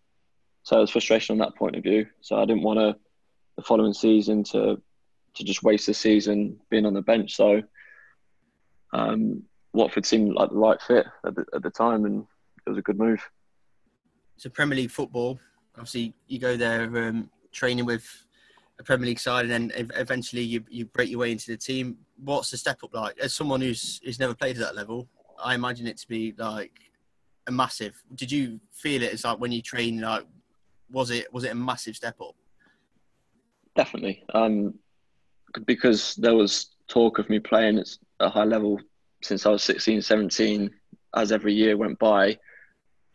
so 0.62 0.76
it 0.76 0.82
was 0.82 0.90
frustration 0.90 1.32
on 1.32 1.38
that 1.38 1.56
point 1.56 1.74
of 1.74 1.82
view. 1.82 2.06
So 2.20 2.36
I 2.36 2.44
didn't 2.44 2.62
want 2.62 2.78
to 2.78 2.96
the 3.56 3.62
following 3.62 3.92
season 3.92 4.44
to 4.44 4.80
to 5.38 5.44
just 5.44 5.62
waste 5.62 5.86
the 5.86 5.94
season 5.94 6.58
being 6.68 6.84
on 6.84 6.94
the 6.94 7.02
bench. 7.02 7.34
So 7.34 7.62
um, 8.92 9.42
Watford 9.72 10.04
seemed 10.04 10.34
like 10.34 10.50
the 10.50 10.56
right 10.56 10.80
fit 10.82 11.06
at 11.24 11.34
the, 11.34 11.44
at 11.54 11.62
the 11.62 11.70
time, 11.70 12.04
and 12.04 12.26
it 12.66 12.70
was 12.70 12.78
a 12.78 12.82
good 12.82 12.98
move. 12.98 13.22
So 14.36 14.50
Premier 14.50 14.76
League 14.76 14.90
football, 14.90 15.38
obviously, 15.74 16.14
you 16.26 16.38
go 16.38 16.56
there 16.56 16.84
um, 17.08 17.30
training 17.52 17.86
with 17.86 18.04
a 18.78 18.82
Premier 18.82 19.06
League 19.06 19.20
side, 19.20 19.48
and 19.48 19.72
then 19.72 19.90
eventually 19.96 20.42
you 20.42 20.64
you 20.68 20.86
break 20.86 21.08
your 21.08 21.20
way 21.20 21.32
into 21.32 21.50
the 21.50 21.56
team. 21.56 21.98
What's 22.22 22.50
the 22.50 22.56
step 22.56 22.82
up 22.82 22.94
like? 22.94 23.18
As 23.18 23.34
someone 23.34 23.60
who's 23.60 24.00
who's 24.04 24.18
never 24.18 24.34
played 24.34 24.56
at 24.56 24.62
that 24.62 24.76
level, 24.76 25.08
I 25.42 25.54
imagine 25.54 25.86
it 25.86 25.98
to 25.98 26.08
be 26.08 26.34
like 26.36 26.72
a 27.46 27.52
massive. 27.52 28.02
Did 28.14 28.32
you 28.32 28.60
feel 28.72 29.02
it 29.02 29.12
as 29.12 29.24
like 29.24 29.38
when 29.38 29.52
you 29.52 29.62
train? 29.62 30.00
Like, 30.00 30.24
was 30.90 31.10
it 31.10 31.32
was 31.32 31.44
it 31.44 31.52
a 31.52 31.54
massive 31.54 31.96
step 31.96 32.20
up? 32.20 32.34
Definitely. 33.76 34.24
Um, 34.34 34.74
because 35.64 36.14
there 36.16 36.34
was 36.34 36.70
talk 36.88 37.18
of 37.18 37.28
me 37.30 37.38
playing 37.38 37.78
at 37.78 37.88
a 38.20 38.28
high 38.28 38.44
level 38.44 38.80
since 39.22 39.46
I 39.46 39.50
was 39.50 39.62
16, 39.64 40.02
17, 40.02 40.70
as 41.14 41.32
every 41.32 41.54
year 41.54 41.76
went 41.76 41.98
by, 41.98 42.38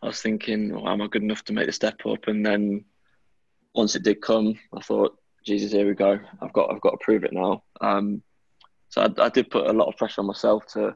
I 0.02 0.08
was 0.08 0.22
thinking, 0.22 0.74
well, 0.74 0.90
am 0.90 1.02
I 1.02 1.08
good 1.08 1.24
enough 1.24 1.44
to 1.46 1.54
make 1.54 1.68
the 1.68 1.72
step 1.72 2.02
up? 2.06 2.28
And 2.28 2.46
then 2.46 2.86
once 3.74 3.96
it 3.96 4.04
did 4.04 4.22
come, 4.22 4.60
I 4.76 4.82
thought, 4.82 5.18
Jesus, 5.46 5.72
here 5.72 5.88
we 5.88 5.94
go. 5.94 6.20
I've 6.42 6.54
got, 6.54 6.72
I've 6.72 6.82
got 6.82 6.92
to 6.92 6.98
prove 7.02 7.24
it 7.24 7.34
now. 7.34 7.64
Um, 7.82 8.22
so 8.90 9.02
I, 9.02 9.24
I, 9.24 9.30
did 9.30 9.50
put 9.50 9.68
a 9.68 9.74
lot 9.74 9.88
of 9.88 9.98
pressure 9.98 10.22
on 10.22 10.28
myself 10.28 10.66
to, 10.74 10.96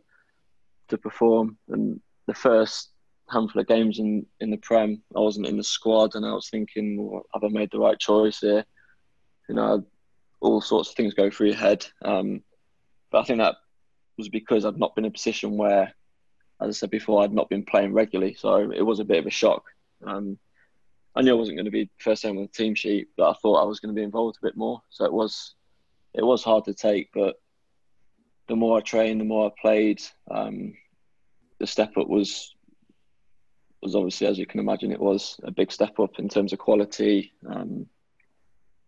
to 0.89 0.97
perform. 0.97 1.57
And 1.69 2.01
the 2.27 2.33
first 2.33 2.91
handful 3.29 3.61
of 3.61 3.67
games 3.67 3.99
in, 3.99 4.25
in 4.39 4.49
the 4.49 4.57
Prem, 4.57 5.01
I 5.15 5.19
wasn't 5.19 5.47
in 5.47 5.57
the 5.57 5.63
squad, 5.63 6.15
and 6.15 6.25
I 6.25 6.33
was 6.33 6.49
thinking, 6.49 6.97
well, 7.01 7.23
have 7.33 7.43
I 7.43 7.49
made 7.49 7.71
the 7.71 7.79
right 7.79 7.97
choice 7.97 8.39
here? 8.39 8.65
You 9.49 9.55
know, 9.55 9.85
all 10.39 10.61
sorts 10.61 10.89
of 10.89 10.95
things 10.95 11.13
go 11.13 11.29
through 11.29 11.47
your 11.47 11.55
head. 11.55 11.85
Um, 12.03 12.43
but 13.11 13.19
I 13.19 13.23
think 13.23 13.39
that 13.39 13.55
was 14.17 14.29
because 14.29 14.65
I'd 14.65 14.77
not 14.77 14.95
been 14.95 15.05
in 15.05 15.09
a 15.09 15.13
position 15.13 15.57
where, 15.57 15.93
as 16.61 16.69
I 16.69 16.71
said 16.71 16.89
before, 16.89 17.23
I'd 17.23 17.33
not 17.33 17.49
been 17.49 17.63
playing 17.63 17.93
regularly. 17.93 18.35
So 18.35 18.71
it 18.71 18.81
was 18.81 18.99
a 18.99 19.05
bit 19.05 19.19
of 19.19 19.25
a 19.25 19.31
shock. 19.31 19.63
Um, 20.05 20.37
I 21.15 21.21
knew 21.21 21.31
I 21.31 21.39
wasn't 21.39 21.57
going 21.57 21.65
to 21.65 21.71
be 21.71 21.89
first 21.97 22.23
name 22.23 22.37
on 22.37 22.43
the 22.43 22.49
team 22.49 22.75
sheet, 22.75 23.09
but 23.17 23.29
I 23.29 23.33
thought 23.41 23.61
I 23.61 23.65
was 23.65 23.79
going 23.79 23.93
to 23.93 23.99
be 23.99 24.03
involved 24.03 24.37
a 24.41 24.45
bit 24.45 24.57
more. 24.57 24.81
So 24.89 25.05
it 25.05 25.13
was, 25.13 25.55
it 26.13 26.23
was 26.23 26.43
hard 26.43 26.65
to 26.65 26.73
take. 26.73 27.09
But 27.13 27.39
the 28.47 28.55
more 28.55 28.77
I 28.77 28.81
trained, 28.81 29.19
the 29.19 29.25
more 29.25 29.47
I 29.47 29.61
played, 29.61 30.01
um, 30.29 30.73
the 31.59 31.67
step 31.67 31.97
up 31.97 32.07
was 32.07 32.53
was 33.81 33.95
obviously, 33.95 34.27
as 34.27 34.39
you 34.39 34.45
can 34.45 34.59
imagine, 34.59 34.91
it 34.91 34.99
was 34.99 35.39
a 35.43 35.51
big 35.51 35.71
step 35.71 35.99
up 35.99 36.17
in 36.17 36.27
terms 36.29 36.51
of 36.51 36.59
quality. 36.59 37.31
Um, 37.47 37.87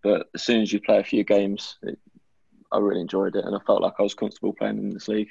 but 0.04 0.28
as 0.34 0.44
soon 0.44 0.62
as 0.62 0.72
you 0.72 0.80
play 0.80 1.00
a 1.00 1.04
few 1.04 1.24
games, 1.24 1.78
it, 1.84 1.98
I 2.72 2.78
really 2.78 3.02
enjoyed 3.02 3.36
it, 3.36 3.46
and 3.46 3.56
I 3.56 3.60
felt 3.66 3.82
like 3.82 3.94
I 4.00 4.04
was 4.04 4.14
comfortable 4.14 4.54
playing 4.54 4.78
in 4.78 4.90
this 4.90 5.08
league. 5.08 5.30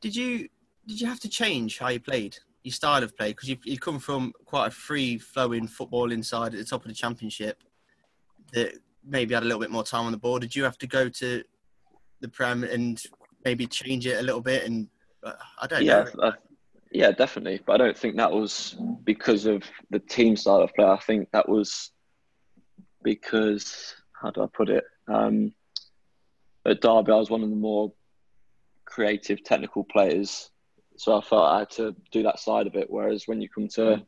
Did 0.00 0.16
you 0.16 0.48
did 0.86 1.00
you 1.00 1.06
have 1.06 1.20
to 1.20 1.28
change 1.28 1.78
how 1.78 1.88
you 1.88 2.00
played 2.00 2.36
your 2.64 2.72
style 2.72 3.02
of 3.02 3.16
play 3.16 3.28
because 3.28 3.48
you 3.48 3.56
you 3.64 3.78
come 3.78 3.98
from 3.98 4.32
quite 4.44 4.66
a 4.66 4.70
free 4.70 5.18
flowing 5.18 5.66
football 5.66 6.12
inside 6.12 6.54
at 6.54 6.58
the 6.58 6.64
top 6.64 6.82
of 6.82 6.88
the 6.88 6.94
championship 6.94 7.62
that 8.52 8.74
maybe 9.04 9.34
had 9.34 9.42
a 9.42 9.46
little 9.46 9.60
bit 9.60 9.70
more 9.70 9.84
time 9.84 10.06
on 10.06 10.12
the 10.12 10.18
board. 10.18 10.42
Did 10.42 10.54
you 10.54 10.64
have 10.64 10.78
to 10.78 10.86
go 10.86 11.08
to 11.08 11.42
the 12.20 12.28
prem 12.28 12.64
and 12.64 13.02
maybe 13.44 13.66
change 13.66 14.06
it 14.06 14.18
a 14.18 14.22
little 14.22 14.40
bit? 14.40 14.64
And 14.64 14.88
uh, 15.24 15.32
I 15.60 15.66
don't 15.66 15.82
yeah, 15.82 16.04
know. 16.16 16.32
Yeah, 16.92 17.10
definitely. 17.10 17.60
But 17.64 17.74
I 17.74 17.78
don't 17.78 17.96
think 17.96 18.16
that 18.16 18.30
was 18.30 18.76
because 19.04 19.46
of 19.46 19.62
the 19.90 19.98
team 19.98 20.36
style 20.36 20.62
of 20.62 20.74
play. 20.74 20.84
I 20.84 20.98
think 20.98 21.28
that 21.32 21.48
was 21.48 21.90
because 23.02 23.94
how 24.12 24.30
do 24.30 24.42
I 24.42 24.46
put 24.52 24.68
it? 24.68 24.84
Um, 25.08 25.52
at 26.64 26.80
Derby, 26.80 27.12
I 27.12 27.16
was 27.16 27.30
one 27.30 27.42
of 27.42 27.50
the 27.50 27.56
more 27.56 27.92
creative, 28.84 29.42
technical 29.42 29.84
players, 29.84 30.50
so 30.96 31.16
I 31.16 31.20
felt 31.20 31.44
I 31.44 31.58
had 31.60 31.70
to 31.72 31.96
do 32.10 32.22
that 32.22 32.38
side 32.38 32.66
of 32.66 32.76
it. 32.76 32.88
Whereas 32.88 33.26
when 33.26 33.40
you 33.40 33.48
come 33.48 33.68
to 33.68 34.04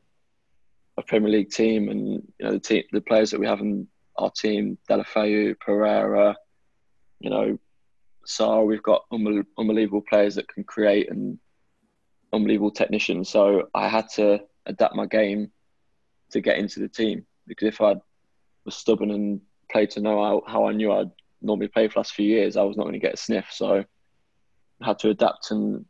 a 0.96 1.02
Premier 1.02 1.30
League 1.30 1.50
team, 1.50 1.88
and 1.88 2.22
you 2.38 2.46
know 2.46 2.52
the 2.52 2.60
team, 2.60 2.84
the 2.92 3.00
players 3.00 3.30
that 3.30 3.40
we 3.40 3.46
have 3.46 3.60
in 3.60 3.88
our 4.16 4.30
team, 4.30 4.78
Deulofeu, 4.88 5.58
Pereira, 5.58 6.36
you 7.20 7.30
know, 7.30 7.58
Sarr, 8.26 8.66
we've 8.66 8.82
got 8.82 9.04
unbelievable 9.12 10.02
players 10.08 10.36
that 10.36 10.48
can 10.48 10.64
create 10.64 11.10
and 11.10 11.38
unbelievable 12.32 12.70
technicians. 12.70 13.28
So 13.28 13.68
I 13.74 13.88
had 13.88 14.08
to 14.16 14.40
adapt 14.66 14.94
my 14.94 15.06
game 15.06 15.50
to 16.30 16.40
get 16.40 16.58
into 16.58 16.80
the 16.80 16.88
team 16.88 17.26
because 17.46 17.68
if 17.68 17.80
I 17.80 17.94
was 18.64 18.74
stubborn 18.74 19.10
and 19.10 19.40
played 19.70 19.90
to 19.90 20.00
know 20.00 20.22
how, 20.22 20.42
how 20.46 20.66
I 20.66 20.72
knew 20.72 20.92
I'd 20.92 21.10
normally 21.42 21.68
play 21.68 21.88
for 21.88 21.94
the 21.94 22.00
last 22.00 22.14
few 22.14 22.26
years, 22.26 22.56
I 22.56 22.62
was 22.62 22.76
not 22.76 22.84
going 22.84 22.94
to 22.94 22.98
get 22.98 23.14
a 23.14 23.18
sniff. 23.18 23.48
So 23.50 23.84
I 24.80 24.86
had 24.86 24.98
to 25.00 25.10
adapt 25.10 25.50
and 25.50 25.84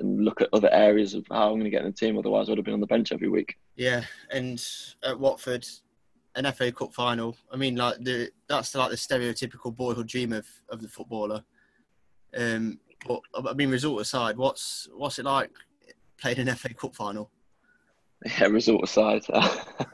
and 0.00 0.24
look 0.24 0.40
at 0.40 0.48
other 0.52 0.72
areas 0.72 1.12
of 1.14 1.26
how 1.30 1.48
I'm 1.48 1.54
going 1.54 1.64
to 1.64 1.70
get 1.70 1.82
in 1.82 1.88
the 1.88 1.92
team. 1.92 2.18
Otherwise, 2.18 2.48
I 2.48 2.52
would 2.52 2.58
have 2.58 2.64
been 2.64 2.74
on 2.74 2.80
the 2.80 2.86
bench 2.86 3.12
every 3.12 3.28
week. 3.28 3.56
Yeah, 3.76 4.02
and 4.30 4.64
at 5.04 5.18
Watford, 5.18 5.66
an 6.34 6.50
FA 6.52 6.72
Cup 6.72 6.94
final. 6.94 7.36
I 7.52 7.56
mean, 7.56 7.76
like 7.76 7.98
the 7.98 8.30
that's 8.48 8.74
like 8.74 8.90
the 8.90 8.96
stereotypical 8.96 9.74
boyhood 9.74 10.06
dream 10.06 10.32
of, 10.32 10.46
of 10.70 10.80
the 10.80 10.88
footballer. 10.88 11.44
Um, 12.36 12.80
But 13.06 13.20
I 13.34 13.52
mean, 13.52 13.70
result 13.70 14.00
aside, 14.00 14.36
what's 14.36 14.88
what's 14.94 15.18
it 15.18 15.24
like 15.26 15.50
playing 16.18 16.38
an 16.38 16.54
FA 16.56 16.72
Cup 16.72 16.94
final? 16.94 17.30
Yeah, 18.24 18.46
result 18.46 18.84
aside. 18.84 19.22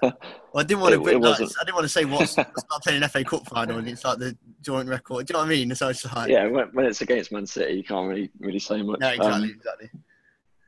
well, 0.03 0.12
I 0.55 0.62
didn't 0.62 0.81
want 0.81 0.95
to. 0.95 1.09
It, 1.09 1.14
it 1.14 1.21
like, 1.21 1.41
I 1.41 1.64
didn't 1.64 1.75
want 1.75 1.85
to 1.85 1.88
say 1.88 2.05
what's 2.05 2.37
like 2.37 2.53
playing 2.83 3.03
an 3.03 3.09
FA 3.09 3.25
Cup 3.25 3.47
final 3.49 3.79
and 3.79 3.88
it's 3.88 4.05
like 4.05 4.19
the 4.19 4.37
joint 4.61 4.88
record. 4.88 5.27
Do 5.27 5.33
you 5.33 5.35
know 5.35 5.41
what 5.41 5.53
I 5.53 5.57
mean? 5.57 5.75
So 5.75 5.88
it's 5.88 6.05
like, 6.05 6.29
yeah, 6.29 6.47
when, 6.47 6.67
when, 6.73 6.87
it's 6.87 7.01
against 7.01 7.33
Man 7.33 7.47
City, 7.47 7.75
you 7.75 7.85
can't 7.85 8.09
really 8.09 8.31
really 8.38 8.59
say 8.59 8.83
much. 8.83 9.01
No, 9.01 9.09
exactly, 9.09 9.33
um, 9.33 9.45
exactly. 9.45 9.91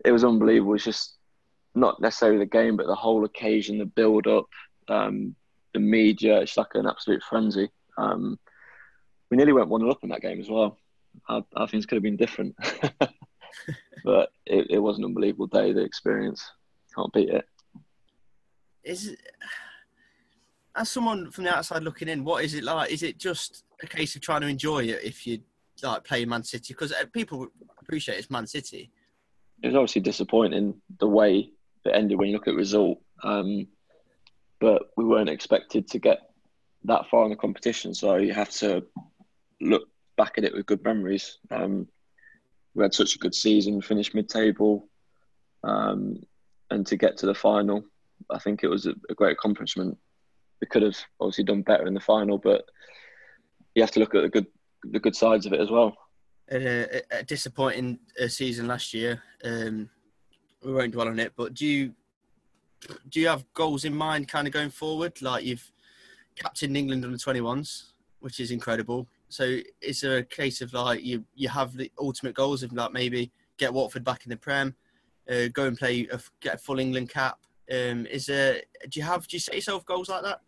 It 0.04 0.12
was 0.12 0.24
unbelievable. 0.24 0.74
It's 0.74 0.84
just 0.84 1.16
not 1.74 2.00
necessarily 2.00 2.38
the 2.38 2.46
game, 2.46 2.76
but 2.76 2.86
the 2.86 2.94
whole 2.94 3.24
occasion, 3.24 3.78
the 3.78 3.84
build 3.84 4.26
up, 4.26 4.46
um, 4.88 5.34
the 5.74 5.80
media. 5.80 6.40
It's 6.40 6.56
like 6.56 6.74
an 6.74 6.86
absolute 6.86 7.22
frenzy. 7.28 7.68
Um, 7.98 8.38
we 9.30 9.36
nearly 9.36 9.52
went 9.52 9.68
one 9.68 9.88
up 9.88 10.02
in 10.02 10.08
that 10.08 10.22
game 10.22 10.40
as 10.40 10.48
well. 10.48 10.78
Our, 11.28 11.44
our 11.56 11.68
things 11.68 11.84
could 11.84 11.96
have 11.96 12.02
been 12.02 12.16
different, 12.16 12.56
but 14.04 14.32
it, 14.46 14.70
it 14.70 14.78
was 14.78 14.98
an 14.98 15.04
unbelievable 15.04 15.48
day. 15.48 15.72
The 15.72 15.82
experience 15.82 16.42
can't 16.94 17.12
beat 17.12 17.28
it. 17.28 17.44
Is 18.82 19.16
as 20.76 20.88
someone 20.88 21.30
from 21.30 21.44
the 21.44 21.56
outside 21.56 21.82
looking 21.82 22.08
in, 22.08 22.24
what 22.24 22.44
is 22.44 22.54
it 22.54 22.64
like? 22.64 22.90
Is 22.90 23.02
it 23.02 23.18
just 23.18 23.64
a 23.82 23.86
case 23.86 24.14
of 24.14 24.22
trying 24.22 24.40
to 24.42 24.46
enjoy 24.46 24.84
it 24.84 25.00
if 25.02 25.26
you 25.26 25.40
like 25.82 26.04
playing 26.04 26.28
Man 26.28 26.42
City? 26.42 26.72
Because 26.72 26.92
uh, 26.92 27.04
people 27.12 27.48
appreciate 27.80 28.18
it's 28.18 28.30
Man 28.30 28.46
City. 28.46 28.90
It 29.62 29.68
was 29.68 29.76
obviously 29.76 30.02
disappointing 30.02 30.80
the 30.98 31.08
way 31.08 31.50
it 31.84 31.90
ended 31.90 32.18
when 32.18 32.28
you 32.28 32.34
look 32.34 32.48
at 32.48 32.52
the 32.52 32.56
result, 32.56 33.00
um, 33.22 33.66
but 34.58 34.90
we 34.96 35.04
weren't 35.04 35.28
expected 35.28 35.88
to 35.88 35.98
get 35.98 36.20
that 36.84 37.08
far 37.10 37.24
in 37.24 37.30
the 37.30 37.36
competition. 37.36 37.94
So 37.94 38.16
you 38.16 38.32
have 38.32 38.50
to 38.50 38.84
look 39.60 39.88
back 40.16 40.34
at 40.38 40.44
it 40.44 40.54
with 40.54 40.66
good 40.66 40.82
memories. 40.82 41.38
Um, 41.50 41.88
we 42.74 42.82
had 42.82 42.94
such 42.94 43.16
a 43.16 43.18
good 43.18 43.34
season, 43.34 43.82
finished 43.82 44.14
mid-table, 44.14 44.88
um, 45.64 46.22
and 46.70 46.86
to 46.86 46.96
get 46.96 47.16
to 47.18 47.26
the 47.26 47.34
final, 47.34 47.84
I 48.30 48.38
think 48.38 48.62
it 48.62 48.68
was 48.68 48.86
a, 48.86 48.94
a, 49.08 49.14
great 49.14 49.32
accomplishment. 49.32 49.96
We 50.60 50.66
could 50.66 50.82
have 50.82 50.96
obviously 51.20 51.44
done 51.44 51.62
better 51.62 51.86
in 51.86 51.94
the 51.94 52.00
final, 52.00 52.38
but 52.38 52.64
you 53.74 53.82
have 53.82 53.90
to 53.92 54.00
look 54.00 54.14
at 54.14 54.22
the 54.22 54.28
good 54.28 54.46
the 54.84 55.00
good 55.00 55.14
sides 55.14 55.46
of 55.46 55.52
it 55.52 55.60
as 55.60 55.70
well. 55.70 55.96
A, 56.50 57.02
a 57.10 57.22
disappointing 57.22 57.98
uh, 58.20 58.28
season 58.28 58.66
last 58.66 58.92
year. 58.94 59.22
Um, 59.44 59.88
we 60.64 60.72
won't 60.72 60.92
dwell 60.92 61.08
on 61.08 61.18
it, 61.18 61.32
but 61.36 61.54
do 61.54 61.66
you 61.66 61.94
do 63.08 63.20
you 63.20 63.28
have 63.28 63.44
goals 63.54 63.84
in 63.84 63.94
mind, 63.94 64.28
kind 64.28 64.46
of 64.46 64.52
going 64.52 64.70
forward? 64.70 65.20
Like 65.22 65.44
you've 65.44 65.70
captained 66.36 66.76
England 66.76 67.04
under 67.04 67.18
twenty 67.18 67.40
ones, 67.40 67.92
which 68.20 68.40
is 68.40 68.50
incredible. 68.50 69.06
So 69.28 69.58
is 69.80 70.00
there 70.00 70.18
a 70.18 70.24
case 70.24 70.60
of 70.60 70.72
like 70.72 71.02
you 71.02 71.24
you 71.34 71.48
have 71.48 71.76
the 71.76 71.90
ultimate 71.98 72.34
goals 72.34 72.62
of 72.62 72.72
like 72.72 72.92
maybe 72.92 73.30
get 73.58 73.72
Watford 73.72 74.04
back 74.04 74.24
in 74.24 74.30
the 74.30 74.36
Prem, 74.36 74.74
uh, 75.30 75.48
go 75.52 75.66
and 75.66 75.78
play 75.78 76.06
a, 76.10 76.20
get 76.40 76.54
a 76.56 76.58
full 76.58 76.78
England 76.78 77.10
cap? 77.10 77.38
Um, 77.70 78.06
is 78.06 78.26
there 78.26 78.62
do 78.88 78.98
you 78.98 79.06
have 79.06 79.26
do 79.26 79.36
you 79.36 79.40
set 79.40 79.54
yourself 79.54 79.84
goals 79.84 80.08
like 80.08 80.22
that? 80.22 80.40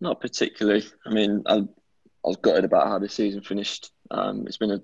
Not 0.00 0.20
particularly. 0.20 0.84
I 1.04 1.10
mean, 1.10 1.42
I, 1.46 1.56
I 1.56 1.64
was 2.24 2.36
gutted 2.36 2.64
about 2.64 2.88
how 2.88 2.98
the 2.98 3.08
season 3.08 3.42
finished. 3.42 3.90
Um, 4.10 4.46
it's 4.46 4.56
been 4.56 4.70
a, 4.70 4.80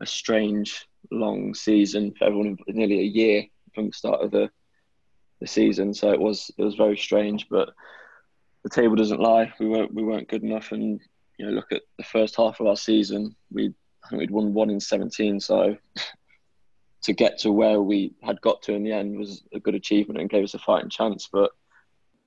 a 0.00 0.06
strange, 0.06 0.88
long 1.10 1.54
season 1.54 2.12
for 2.18 2.24
everyone. 2.24 2.58
Nearly 2.68 3.00
a 3.00 3.04
year 3.04 3.44
from 3.74 3.86
the 3.86 3.92
start 3.92 4.20
of 4.22 4.30
the 4.30 4.50
the 5.40 5.46
season, 5.46 5.94
so 5.94 6.12
it 6.12 6.20
was 6.20 6.50
it 6.58 6.62
was 6.62 6.74
very 6.74 6.96
strange. 6.96 7.48
But 7.48 7.70
the 8.64 8.70
table 8.70 8.96
doesn't 8.96 9.20
lie. 9.20 9.52
We 9.58 9.68
weren't 9.68 9.94
we 9.94 10.02
weren't 10.02 10.28
good 10.28 10.42
enough, 10.42 10.72
and 10.72 11.00
you 11.40 11.46
know, 11.46 11.52
look 11.52 11.72
at 11.72 11.82
the 11.96 12.04
first 12.04 12.36
half 12.36 12.60
of 12.60 12.66
our 12.66 12.76
season, 12.76 13.34
we 13.50 13.72
I 14.04 14.08
think 14.08 14.20
we'd 14.20 14.30
won 14.30 14.52
one 14.52 14.68
in 14.68 14.78
17. 14.78 15.40
So 15.40 15.76
to 17.02 17.12
get 17.12 17.38
to 17.40 17.52
where 17.52 17.80
we 17.80 18.14
had 18.22 18.40
got 18.40 18.62
to 18.62 18.74
in 18.74 18.84
the 18.84 18.92
end 18.92 19.18
was 19.18 19.42
a 19.52 19.60
good 19.60 19.74
achievement 19.74 20.20
and 20.20 20.28
gave 20.28 20.44
us 20.44 20.54
a 20.54 20.58
fighting 20.58 20.90
chance. 20.90 21.28
But 21.32 21.50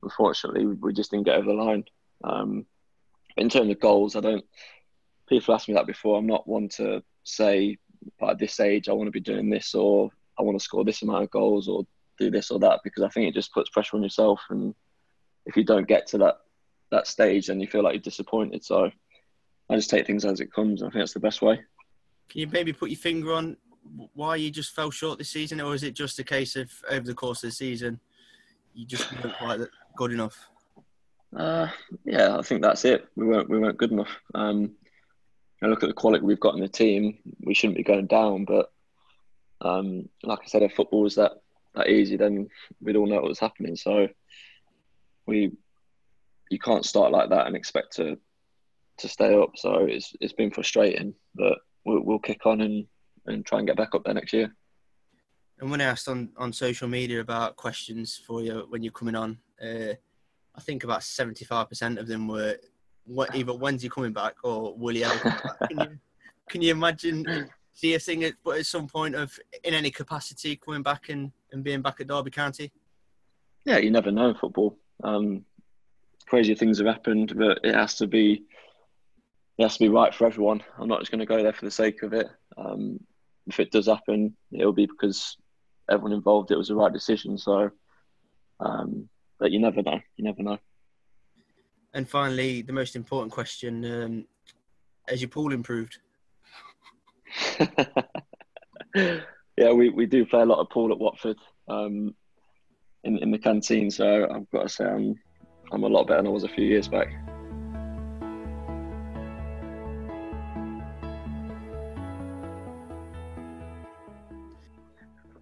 unfortunately, 0.02 0.66
we 0.66 0.94
just 0.94 1.12
didn't 1.12 1.26
get 1.26 1.38
over 1.38 1.48
the 1.48 1.54
line. 1.54 1.84
Um, 2.24 2.66
in 3.38 3.50
terms 3.50 3.70
of 3.70 3.80
goals, 3.80 4.16
I 4.16 4.22
don't. 4.22 4.46
People 5.28 5.54
asked 5.54 5.68
me 5.68 5.76
that 5.76 5.88
before. 5.88 6.18
I'm 6.18 6.28
not 6.28 6.48
one 6.48 6.70
to 6.70 7.04
say 7.24 7.78
at 8.22 8.38
this 8.38 8.60
age 8.60 8.90
I 8.90 8.94
want 8.94 9.08
to 9.08 9.12
be 9.12 9.20
doing 9.20 9.50
this 9.50 9.74
or 9.74 10.10
I 10.38 10.44
want 10.44 10.60
to 10.60 10.64
score 10.64 10.84
this 10.84 11.02
amount 11.02 11.24
of 11.24 11.32
goals 11.32 11.68
or 11.68 11.86
do 12.20 12.30
this 12.30 12.52
or 12.52 12.60
that 12.60 12.82
because 12.84 13.04
I 13.04 13.10
think 13.10 13.28
it 13.28 13.34
just 13.34 13.54
puts 13.54 13.70
pressure 13.70 13.96
on 13.96 14.04
yourself. 14.04 14.42
And 14.50 14.76
if 15.46 15.56
you 15.56 15.64
don't 15.64 15.88
get 15.88 16.08
to 16.08 16.18
that 16.20 16.40
that 16.92 17.08
stage, 17.08 17.48
then 17.48 17.60
you 17.60 17.68
feel 17.68 17.84
like 17.84 17.94
you're 17.94 18.02
disappointed. 18.02 18.64
So 18.64 18.90
I 19.70 19.76
just 19.76 19.90
take 19.90 20.06
things 20.06 20.26
as 20.26 20.40
it 20.40 20.54
comes. 20.54 20.84
I 20.84 20.88
think 20.88 20.96
that's 20.96 21.14
the 21.14 21.20
best 21.20 21.42
way. 21.42 21.62
Can 22.30 22.42
you 22.42 22.48
maybe 22.48 22.74
put 22.74 22.90
your 22.90 23.00
finger 23.00 23.34
on 23.34 23.58
why 24.14 24.36
you 24.36 24.50
just 24.50 24.76
fell 24.76 24.92
short 24.92 25.18
this 25.18 25.30
season, 25.30 25.62
or 25.62 25.76
is 25.76 25.84
it 25.84 25.94
just 25.94 26.20
a 26.20 26.24
case 26.24 26.56
of 26.56 26.72
over 26.90 27.06
the 27.06 27.14
course 27.14 27.44
of 27.44 27.50
the 27.50 27.56
season 27.56 28.00
you 28.74 28.86
just 28.86 29.12
weren't 29.12 29.38
quite 29.38 29.60
good 29.96 30.12
enough? 30.12 30.50
Uh, 31.36 31.68
yeah, 32.06 32.38
I 32.38 32.42
think 32.42 32.62
that's 32.62 32.86
it. 32.86 33.08
We 33.16 33.26
weren't 33.26 33.50
we 33.50 33.60
weren't 33.60 33.78
good 33.78 33.92
enough. 33.92 34.16
Um, 34.34 34.74
I 35.62 35.68
look 35.68 35.84
at 35.84 35.88
the 35.88 35.94
quality 35.94 36.26
we've 36.26 36.40
got 36.40 36.56
in 36.56 36.62
the 36.62 36.68
team. 36.68 37.18
We 37.42 37.54
shouldn't 37.54 37.78
be 37.78 37.84
going 37.84 38.08
down, 38.08 38.46
but 38.46 38.72
um, 39.62 40.10
like 40.24 40.40
I 40.44 40.48
said, 40.48 40.62
if 40.62 40.74
football 40.74 41.02
was 41.02 41.16
that 41.16 41.34
that 41.76 41.90
easy, 41.90 42.18
then 42.18 42.50
we'd 42.82 42.96
all 42.96 43.08
know 43.08 43.16
what 43.16 43.24
was 43.24 43.40
happening. 43.40 43.76
So 43.76 44.08
we 45.26 45.52
you 46.50 46.60
can't 46.60 46.86
start 46.86 47.12
like 47.12 47.30
that 47.30 47.48
and 47.48 47.56
expect 47.56 47.96
to 47.96 48.18
to 49.00 49.08
stay 49.08 49.36
up. 49.36 49.52
So 49.56 49.86
it's 49.86 50.16
it's 50.20 50.34
been 50.34 50.52
frustrating, 50.52 51.16
but 51.34 51.60
we'll, 51.86 52.02
we'll 52.02 52.20
kick 52.20 52.46
on 52.46 52.62
and, 52.62 52.86
and 53.26 53.46
try 53.46 53.60
and 53.60 53.68
get 53.68 53.78
back 53.78 53.96
up 53.96 54.04
there 54.04 54.14
next 54.14 54.34
year. 54.34 54.54
And 55.60 55.70
when 55.72 55.82
I 55.82 55.86
asked 55.86 56.10
on, 56.10 56.30
on 56.38 56.52
social 56.52 56.88
media 56.88 57.22
about 57.22 57.56
questions 57.56 58.20
for 58.26 58.42
you 58.42 58.66
when 58.70 58.84
you're 58.84 58.92
coming 58.92 59.16
on, 59.16 59.38
uh, 59.62 59.94
I 60.56 60.62
think 60.62 60.84
about 60.84 61.04
seventy 61.04 61.46
five 61.46 61.70
percent 61.70 62.00
of 62.00 62.08
them 62.08 62.28
were 62.28 62.58
what 63.06 63.36
either 63.36 63.54
when's 63.54 63.82
he 63.82 63.90
coming 63.90 64.14
back 64.14 64.36
or 64.44 64.76
will 64.76 64.96
he 64.96 65.04
ever 65.04 65.18
come 65.18 65.32
back? 65.32 65.70
Can 65.70 65.80
you, 65.80 66.00
can 66.50 66.62
you 66.62 66.72
imagine 66.72 67.50
see 67.74 67.94
a 67.96 68.00
thing 68.00 68.24
at, 68.24 68.34
at 68.54 68.66
some 68.66 68.88
point 68.88 69.16
of 69.16 69.38
in 69.64 69.74
any 69.74 69.92
capacity 69.92 70.56
coming 70.56 70.84
back 70.84 71.10
and, 71.10 71.32
and 71.52 71.64
being 71.64 71.82
back 71.82 72.00
at 72.00 72.08
Derby 72.08 72.32
County? 72.32 72.72
Yeah, 73.66 73.78
you 73.78 73.92
never 73.92 74.12
know 74.12 74.30
in 74.30 74.36
football. 74.36 74.78
Um, 75.04 75.46
crazy 76.28 76.56
things 76.56 76.78
have 76.80 76.88
happened, 76.88 77.34
but 77.38 77.60
it 77.64 77.76
has 77.76 77.96
to 77.96 78.08
be 78.08 78.44
it 79.58 79.64
has 79.64 79.74
to 79.78 79.84
be 79.84 79.90
right 79.90 80.14
for 80.14 80.26
everyone. 80.26 80.64
I'm 80.78 80.88
not 80.88 81.00
just 81.00 81.12
going 81.12 81.20
to 81.20 81.26
go 81.26 81.42
there 81.44 81.54
for 81.54 81.66
the 81.66 81.72
sake 81.72 82.04
of 82.04 82.14
it. 82.14 82.28
Um, 82.58 83.00
if 83.48 83.60
it 83.60 83.72
does 83.72 83.88
happen, 83.88 84.36
it'll 84.52 84.74
be 84.74 84.86
because 84.86 85.38
everyone 85.90 86.14
involved 86.14 86.52
it 86.52 86.58
was 86.58 86.70
the 86.70 86.76
right 86.76 86.94
decision. 86.94 87.38
So, 87.38 87.72
um, 88.60 89.10
but 89.40 89.52
you 89.52 89.60
never 89.60 89.82
know. 89.82 90.00
You 90.16 90.24
never 90.24 90.44
know. 90.44 90.58
And 91.94 92.10
finally, 92.10 92.62
the 92.62 92.74
most 92.74 92.96
important 92.96 93.32
question: 93.32 93.86
um, 93.86 94.26
Has 95.08 95.22
your 95.22 95.30
pool 95.30 95.54
improved? 95.54 96.00
yeah, 98.96 99.72
we, 99.74 99.90
we 99.90 100.06
do 100.06 100.26
play 100.26 100.42
a 100.42 100.46
lot 100.46 100.60
of 100.60 100.70
pool 100.70 100.92
at 100.92 101.00
Watford 101.00 101.38
um, 101.68 102.16
in 103.04 103.18
in 103.20 103.32
the 103.32 103.38
canteen. 103.38 103.92
So 103.92 104.28
I've 104.34 104.50
got 104.52 104.64
to 104.64 104.70
say 104.70 104.86
I'm 104.86 105.16
I'm 105.72 105.84
a 105.84 105.88
lot 105.88 106.08
better 106.08 106.20
than 106.20 106.28
I 106.28 106.32
was 106.32 106.44
a 106.44 106.50
few 106.50 106.66
years 106.66 106.88
back. 106.88 107.10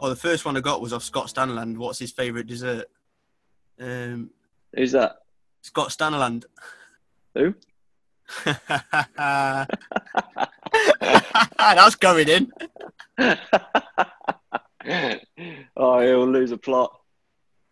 Oh, 0.04 0.10
the 0.10 0.16
first 0.16 0.46
one 0.46 0.58
I 0.58 0.62
got 0.62 0.82
was 0.82 0.94
off 0.94 1.04
Scott 1.04 1.28
Staniland. 1.28 1.78
What's 1.78 2.00
his 2.00 2.12
favourite 2.12 2.48
dessert? 2.48 2.88
Um, 3.80 4.32
Who's 4.76 4.94
that? 4.94 5.18
Scott 5.62 5.90
Staniland. 5.90 6.46
Who? 7.36 7.54
That's 11.56 11.96
going 11.96 12.28
in. 12.30 12.52
oh, 15.78 16.00
he'll 16.02 16.28
lose 16.28 16.52
a 16.52 16.58
plot. 16.58 17.00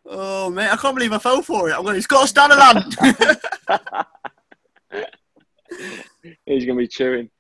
Oh, 0.06 0.52
mate, 0.52 0.72
I 0.72 0.76
can't 0.76 0.96
believe 0.96 1.14
I 1.14 1.18
fell 1.18 1.42
for 1.42 1.72
it. 1.72 1.74
I'm 1.74 1.84
going, 1.84 1.96
to 1.96 2.02
Scott 2.04 2.28
Staniland. 2.28 2.96
He's 6.46 6.66
going 6.66 6.78
to 6.78 6.84
be 6.84 6.88
chewing. 6.88 7.32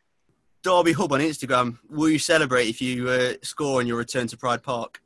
Derby 0.63 0.93
Hub 0.93 1.11
on 1.13 1.19
Instagram. 1.19 1.77
Will 1.89 2.09
you 2.09 2.19
celebrate 2.19 2.67
if 2.67 2.81
you 2.81 3.09
uh, 3.09 3.33
score 3.41 3.79
on 3.79 3.87
your 3.87 3.97
return 3.97 4.27
to 4.27 4.37
Pride 4.37 4.63
Park? 4.63 5.01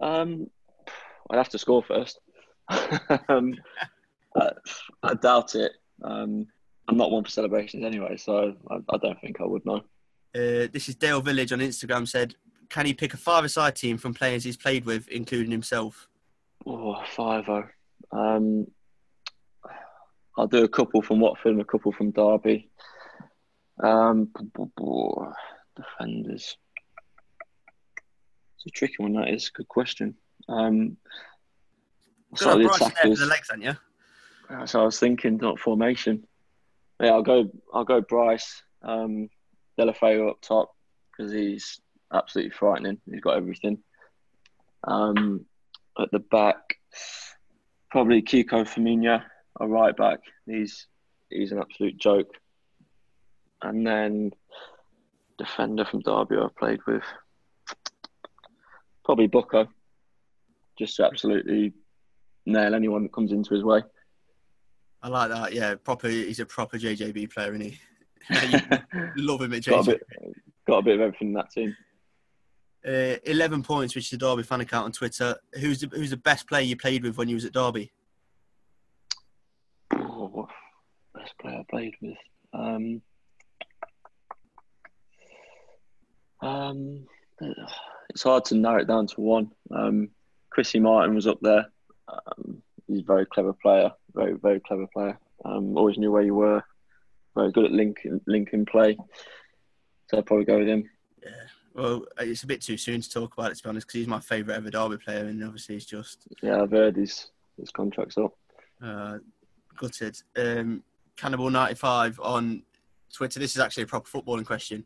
Um, 0.00 0.48
I'd 1.30 1.36
have 1.36 1.48
to 1.50 1.58
score 1.58 1.82
first. 1.82 2.18
um, 3.28 3.54
I, 4.36 4.50
I, 5.02 5.14
doubt 5.14 5.54
it. 5.54 5.72
Um, 6.02 6.46
I'm 6.88 6.96
not 6.96 7.10
one 7.10 7.24
for 7.24 7.30
celebrations 7.30 7.84
anyway, 7.84 8.16
so 8.16 8.54
I, 8.70 8.76
I 8.88 8.96
don't 8.98 9.20
think 9.20 9.40
I 9.40 9.44
would 9.44 9.64
know. 9.64 9.82
Uh, 10.34 10.66
this 10.72 10.88
is 10.88 10.94
Dale 10.94 11.20
Village 11.20 11.52
on 11.52 11.60
Instagram 11.60 12.08
said, 12.08 12.34
can 12.68 12.86
he 12.86 12.94
pick 12.94 13.14
a 13.14 13.18
five-a-side 13.18 13.76
team 13.76 13.98
from 13.98 14.14
players 14.14 14.44
he's 14.44 14.56
played 14.56 14.86
with, 14.86 15.06
including 15.08 15.50
himself? 15.50 16.08
Oh, 16.66 17.02
five 17.14 17.44
um, 18.12 18.66
I'll 20.36 20.46
do 20.46 20.64
a 20.64 20.68
couple 20.68 21.02
from 21.02 21.20
Watford 21.20 21.52
and 21.52 21.60
a 21.60 21.64
couple 21.64 21.92
from 21.92 22.10
Derby. 22.10 22.70
Um, 23.82 24.30
defenders. 25.76 26.56
It's 28.56 28.66
a 28.66 28.70
tricky 28.70 28.96
one. 28.98 29.14
That 29.14 29.28
is 29.28 29.50
good 29.50 29.68
question. 29.68 30.14
Um, 30.48 30.96
so 32.36 32.58
the 32.58 32.70
attackers. 32.70 33.18
The 33.18 33.26
legs, 33.26 33.50
aren't 33.50 33.64
you? 33.64 33.76
So 34.66 34.82
I 34.82 34.84
was 34.84 34.98
thinking, 34.98 35.38
not 35.38 35.58
formation. 35.58 36.26
Yeah, 37.00 37.10
I'll 37.12 37.22
go. 37.22 37.50
I'll 37.72 37.84
go 37.84 38.00
Bryce. 38.00 38.62
Um, 38.82 39.28
Deulofeu 39.78 40.30
up 40.30 40.40
top 40.42 40.74
because 41.10 41.32
he's 41.32 41.80
absolutely 42.12 42.50
frightening. 42.50 42.98
He's 43.10 43.20
got 43.20 43.36
everything. 43.36 43.78
Um, 44.84 45.46
at 45.98 46.10
the 46.10 46.18
back, 46.18 46.76
probably 47.90 48.22
Kiko 48.22 48.64
Femenia, 48.64 49.24
a 49.60 49.66
right 49.66 49.96
back. 49.96 50.20
He's 50.46 50.86
he's 51.30 51.52
an 51.52 51.58
absolute 51.58 51.96
joke. 51.96 52.34
And 53.62 53.86
then 53.86 54.32
defender 55.38 55.84
from 55.84 56.00
Derby 56.00 56.36
I've 56.36 56.56
played 56.56 56.80
with, 56.86 57.02
probably 59.04 59.28
Booker, 59.28 59.68
just 60.78 60.96
to 60.96 61.06
absolutely 61.06 61.72
nail 62.46 62.74
anyone 62.74 63.04
that 63.04 63.12
comes 63.12 63.32
into 63.32 63.54
his 63.54 63.62
way. 63.62 63.82
I 65.02 65.08
like 65.08 65.30
that. 65.30 65.52
Yeah, 65.52 65.74
proper. 65.76 66.08
He's 66.08 66.40
a 66.40 66.46
proper 66.46 66.78
JJB 66.78 67.32
player, 67.32 67.54
isn't 67.54 67.60
he? 67.60 67.80
love 69.16 69.42
him 69.42 69.52
at 69.52 69.62
JJB. 69.62 69.70
Got 69.70 69.88
a, 69.88 69.90
bit, 69.90 70.02
got 70.66 70.78
a 70.78 70.82
bit 70.82 70.94
of 70.94 71.00
everything 71.00 71.28
in 71.28 71.34
that 71.34 71.50
team. 71.50 71.76
Uh, 72.86 73.16
Eleven 73.24 73.62
points, 73.62 73.94
which 73.94 74.04
is 74.04 74.10
the 74.10 74.16
Derby 74.16 74.42
fan 74.42 74.60
account 74.60 74.86
on 74.86 74.92
Twitter. 74.92 75.36
Who's 75.54 75.80
the, 75.80 75.88
who's 75.88 76.10
the 76.10 76.16
best 76.16 76.48
player 76.48 76.62
you 76.62 76.76
played 76.76 77.04
with 77.04 77.16
when 77.16 77.28
you 77.28 77.36
was 77.36 77.44
at 77.44 77.52
Derby? 77.52 77.92
Oh, 79.94 80.48
best 81.14 81.32
player 81.40 81.58
I 81.58 81.64
played 81.70 81.94
with. 82.00 82.16
Um, 82.52 83.02
um, 86.42 87.06
it's 88.10 88.22
hard 88.22 88.44
to 88.46 88.54
narrow 88.54 88.82
it 88.82 88.88
down 88.88 89.06
to 89.08 89.20
one. 89.20 89.50
Um, 89.70 90.10
Chrissy 90.50 90.80
Martin 90.80 91.14
was 91.14 91.26
up 91.26 91.38
there. 91.40 91.66
Um, 92.08 92.62
he's 92.86 93.00
a 93.00 93.04
very 93.04 93.26
clever 93.26 93.52
player, 93.52 93.90
very 94.14 94.34
very 94.34 94.60
clever 94.60 94.86
player. 94.92 95.18
Um, 95.44 95.76
always 95.76 95.98
knew 95.98 96.12
where 96.12 96.22
you 96.22 96.34
were. 96.34 96.62
Very 97.34 97.52
good 97.52 97.64
at 97.64 97.72
linking 97.72 98.20
linking 98.26 98.66
play. 98.66 98.98
So 100.08 100.18
I'd 100.18 100.26
probably 100.26 100.44
go 100.44 100.58
with 100.58 100.68
him. 100.68 100.90
Yeah. 101.22 101.30
Well, 101.74 102.04
it's 102.18 102.42
a 102.42 102.46
bit 102.46 102.60
too 102.60 102.76
soon 102.76 103.00
to 103.00 103.10
talk 103.10 103.32
about 103.32 103.52
it, 103.52 103.56
to 103.56 103.62
be 103.62 103.68
honest, 103.70 103.86
because 103.86 104.00
he's 104.00 104.06
my 104.06 104.20
favourite 104.20 104.58
ever 104.58 104.70
Derby 104.70 104.98
player, 104.98 105.24
and 105.24 105.42
obviously 105.42 105.76
he's 105.76 105.86
just. 105.86 106.28
Yeah, 106.42 106.60
I've 106.60 106.70
heard 106.70 106.96
his 106.96 107.30
his 107.58 107.70
contract's 107.70 108.18
up. 108.18 108.34
Uh, 108.82 109.18
gutted. 109.78 110.20
Um, 110.36 110.82
Cannibal 111.16 111.48
ninety 111.50 111.74
five 111.74 112.20
on 112.20 112.62
Twitter. 113.12 113.40
This 113.40 113.54
is 113.54 113.60
actually 113.62 113.84
a 113.84 113.86
proper 113.86 114.08
footballing 114.08 114.44
question. 114.44 114.84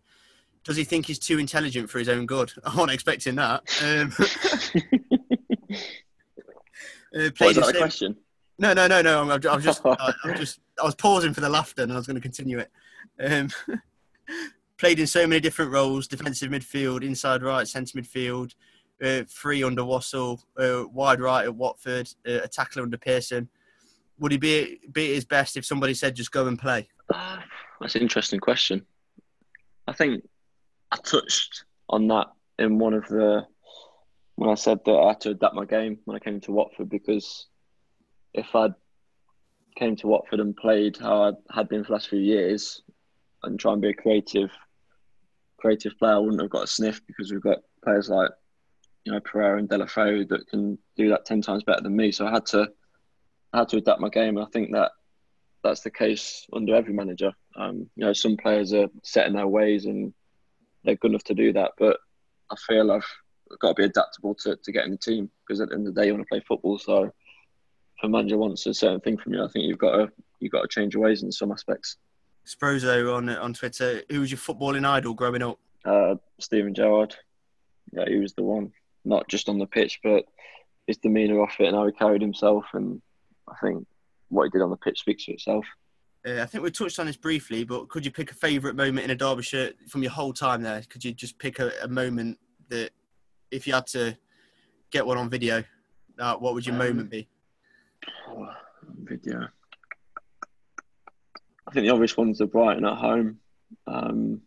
Does 0.66 0.76
he 0.76 0.83
think 0.83 1.07
he's 1.07 1.20
too 1.20 1.38
intelligent 1.38 1.88
for 1.88 2.00
his 2.00 2.09
own 2.09 2.26
good? 2.26 2.52
I 2.64 2.70
wasn't 2.70 2.90
expecting 2.90 3.37
that. 3.37 3.62
Um, 3.83 4.12
uh, 7.16 7.31
what, 7.38 7.50
is 7.50 7.57
that 7.57 7.74
a 7.74 7.79
question? 7.79 8.16
No, 8.59 8.72
no, 8.72 8.88
no, 8.88 9.00
no. 9.00 9.22
I'm, 9.22 9.31
I'm 9.31 9.62
just, 9.62 9.81
I, 9.87 10.12
am 10.24 10.37
just, 10.37 10.59
I 10.81 10.85
was 10.85 10.96
pausing 10.96 11.33
for 11.33 11.40
the 11.40 11.48
laughter, 11.48 11.83
and 11.83 11.92
I 11.92 11.96
was 11.96 12.07
going 12.07 12.16
to 12.16 12.22
continue 12.22 12.59
it. 12.59 12.70
Um, 13.20 13.48
played 14.76 14.98
in 14.98 15.07
so 15.07 15.24
many 15.26 15.40
different 15.40 15.70
roles: 15.70 16.09
defensive 16.09 16.50
midfield, 16.50 17.05
inside 17.05 17.42
right, 17.42 17.68
centre 17.68 17.98
midfield, 17.98 18.55
uh, 19.05 19.22
free 19.29 19.62
under 19.62 19.83
Wassall, 19.83 20.42
uh, 20.59 20.88
wide 20.88 21.20
right 21.20 21.44
at 21.44 21.55
Watford, 21.55 22.09
uh, 22.26 22.40
a 22.44 22.48
tackler 22.48 22.83
under 22.83 22.96
Pearson. 22.96 23.48
Would 24.18 24.33
he 24.33 24.38
be 24.38 24.81
be 24.90 25.11
at 25.11 25.14
his 25.14 25.26
best 25.26 25.57
if 25.57 25.66
somebody 25.66 25.94
said 25.94 26.16
just 26.16 26.33
go 26.33 26.46
and 26.46 26.59
play? 26.59 26.88
Uh, 27.12 27.37
that's 27.81 27.94
an 27.94 28.02
interesting 28.02 28.40
question. 28.40 28.87
I 29.87 29.92
think 29.92 30.24
I 30.90 30.96
touched 30.96 31.64
on 31.88 32.09
that 32.09 32.29
in 32.59 32.79
one 32.79 32.94
of 32.94 33.07
the 33.09 33.46
when 34.37 34.51
I 34.51 34.55
said 34.55 34.81
that 34.85 34.92
I 34.92 35.09
had 35.09 35.20
to 35.22 35.31
adapt 35.31 35.55
my 35.55 35.64
game 35.64 35.99
when 36.05 36.16
I 36.16 36.20
came 36.20 36.40
to 36.42 36.53
Watford 36.53 36.90
because 36.90 37.46
if 38.35 38.55
I'd 38.55 38.75
came 39.77 39.96
to 39.96 40.07
Watford 40.07 40.40
and 40.40 40.57
played 40.57 40.96
how 40.96 41.22
I 41.22 41.33
had 41.55 41.68
been 41.68 41.83
for 41.83 41.88
the 41.88 41.92
last 41.94 42.09
few 42.09 42.18
years 42.18 42.83
and 43.42 43.59
try 43.59 43.72
and 43.72 43.83
be 43.83 43.90
a 43.90 43.94
creative 43.94 44.51
creative 45.59 45.99
player, 45.99 46.14
I 46.14 46.18
wouldn't 46.18 46.40
have 46.40 46.51
got 46.51 46.64
a 46.64 46.66
sniff 46.66 47.01
because 47.07 47.33
we've 47.33 47.42
got 47.42 47.59
players 47.83 48.09
like 48.09 48.31
you 49.05 49.12
know 49.12 49.20
Pereira 49.20 49.59
and 49.59 49.68
Deulofeu 49.68 50.29
that 50.29 50.49
can 50.49 50.79
do 50.96 51.11
that 51.11 51.25
ten 51.25 51.40
times 51.40 51.64
better 51.64 51.83
than 51.83 51.96
me. 51.96 52.12
So 52.12 52.27
I 52.27 52.31
had 52.31 52.46
to 52.46 52.68
I 53.53 53.59
had 53.59 53.68
to 53.70 53.79
adapt 53.79 54.01
my 54.01 54.09
game, 54.09 54.37
and 54.37 54.46
I 54.46 54.51
think 54.51 54.72
that 54.72 54.92
that's 55.62 55.81
the 55.81 55.90
case 55.90 56.46
under 56.53 56.75
every 56.75 56.92
manager. 56.92 57.33
Um, 57.57 57.88
you 57.96 58.05
know, 58.05 58.12
some 58.12 58.37
players 58.37 58.72
are 58.72 58.88
set 59.03 59.27
in 59.27 59.33
their 59.35 59.49
ways 59.49 59.87
and 59.87 60.12
they're 60.87 60.96
good 60.96 61.11
enough 61.11 61.25
to 61.25 61.35
do 61.35 61.53
that, 61.53 61.72
but 61.79 61.99
I 62.51 62.57
feel 62.66 62.90
I've 62.90 63.05
got 63.61 63.70
to 63.70 63.75
be 63.75 63.85
adaptable 63.85 64.35
to, 64.37 64.57
to 64.57 64.72
get 64.72 64.87
in 64.87 64.92
the 64.92 64.96
team 64.96 65.31
because 65.46 65.61
at 65.61 65.68
the 65.68 65.75
end 65.75 65.87
of 65.87 65.94
the 65.94 66.01
day, 66.01 66.07
you 66.07 66.14
want 66.14 66.25
to 66.25 66.29
play 66.29 66.42
football. 66.46 66.79
So 66.79 67.05
if 67.05 68.05
a 68.05 68.09
manager 68.09 68.38
wants 68.38 68.66
a 68.66 68.72
certain 68.72 69.01
thing 69.01 69.18
from 69.18 69.35
you, 69.35 69.44
I 69.44 69.49
think 69.49 69.66
you've 69.66 69.79
got 69.79 69.96
to 69.96 70.12
you've 70.40 70.53
got 70.53 70.62
to 70.62 70.68
change 70.68 70.94
your 70.94 71.03
ways 71.03 71.22
in 71.22 71.33
some 71.33 71.53
aspects. 71.53 71.96
Sprozo 72.46 73.14
on 73.14 73.29
on 73.29 73.53
Twitter. 73.53 74.03
Who 74.11 74.20
was 74.20 74.31
your 74.31 74.38
footballing 74.38 74.87
idol 74.87 75.14
growing 75.14 75.42
up? 75.42 75.59
Uh, 75.85 76.14
Steven 76.38 76.75
Gerrard. 76.75 77.16
Yeah, 77.92 78.05
he 78.07 78.16
was 78.16 78.35
the 78.35 78.42
one. 78.42 78.72
Not 79.05 79.29
just 79.29 79.49
on 79.49 79.59
the 79.59 79.66
pitch, 79.66 80.01
but 80.03 80.25
his 80.87 80.96
demeanour 80.99 81.40
off 81.40 81.57
it 81.59 81.66
and 81.66 81.77
how 81.77 81.87
he 81.87 81.92
carried 81.92 82.22
himself. 82.22 82.64
And 82.72 83.01
I 83.49 83.55
think 83.62 83.87
what 84.29 84.44
he 84.44 84.51
did 84.51 84.62
on 84.62 84.70
the 84.70 84.77
pitch 84.77 85.01
speaks 85.01 85.25
for 85.25 85.33
itself. 85.33 85.64
Uh, 86.27 86.43
I 86.43 86.47
think 86.47 86.65
we 86.65 86.71
touched 86.71 86.99
on 86.99 87.07
this 87.07 87.17
briefly, 87.17 87.62
but 87.62 87.89
could 87.89 88.05
you 88.05 88.11
pick 88.11 88.33
a 88.33 88.35
favourite 88.35 88.75
moment 88.75 89.05
in 89.05 89.11
a 89.11 89.15
Derby 89.15 89.43
shirt 89.43 89.77
from 89.89 90.03
your 90.03 90.11
whole 90.11 90.33
time 90.33 90.61
there? 90.62 90.83
Could 90.89 91.05
you 91.05 91.12
just 91.12 91.39
pick 91.39 91.61
a, 91.61 91.71
a 91.83 91.89
moment 91.89 92.39
that, 92.69 92.91
if 93.53 93.67
you 93.67 93.75
had 93.75 93.87
to 93.89 94.17
get 94.91 95.07
one 95.07 95.19
on 95.19 95.31
video, 95.31 95.62
uh, 96.19 96.35
what 96.37 96.55
would 96.55 96.67
your 96.67 96.75
um, 96.75 96.79
moment 96.79 97.11
be? 97.11 97.29
Oh, 98.29 98.49
video. 99.05 99.47
I 101.69 101.73
think 101.73 101.87
the 101.87 101.93
obvious 101.93 102.17
one's 102.17 102.39
the 102.39 102.47
Brighton 102.47 102.85
at 102.85 102.99
home 102.99 103.39
um, 103.87 104.41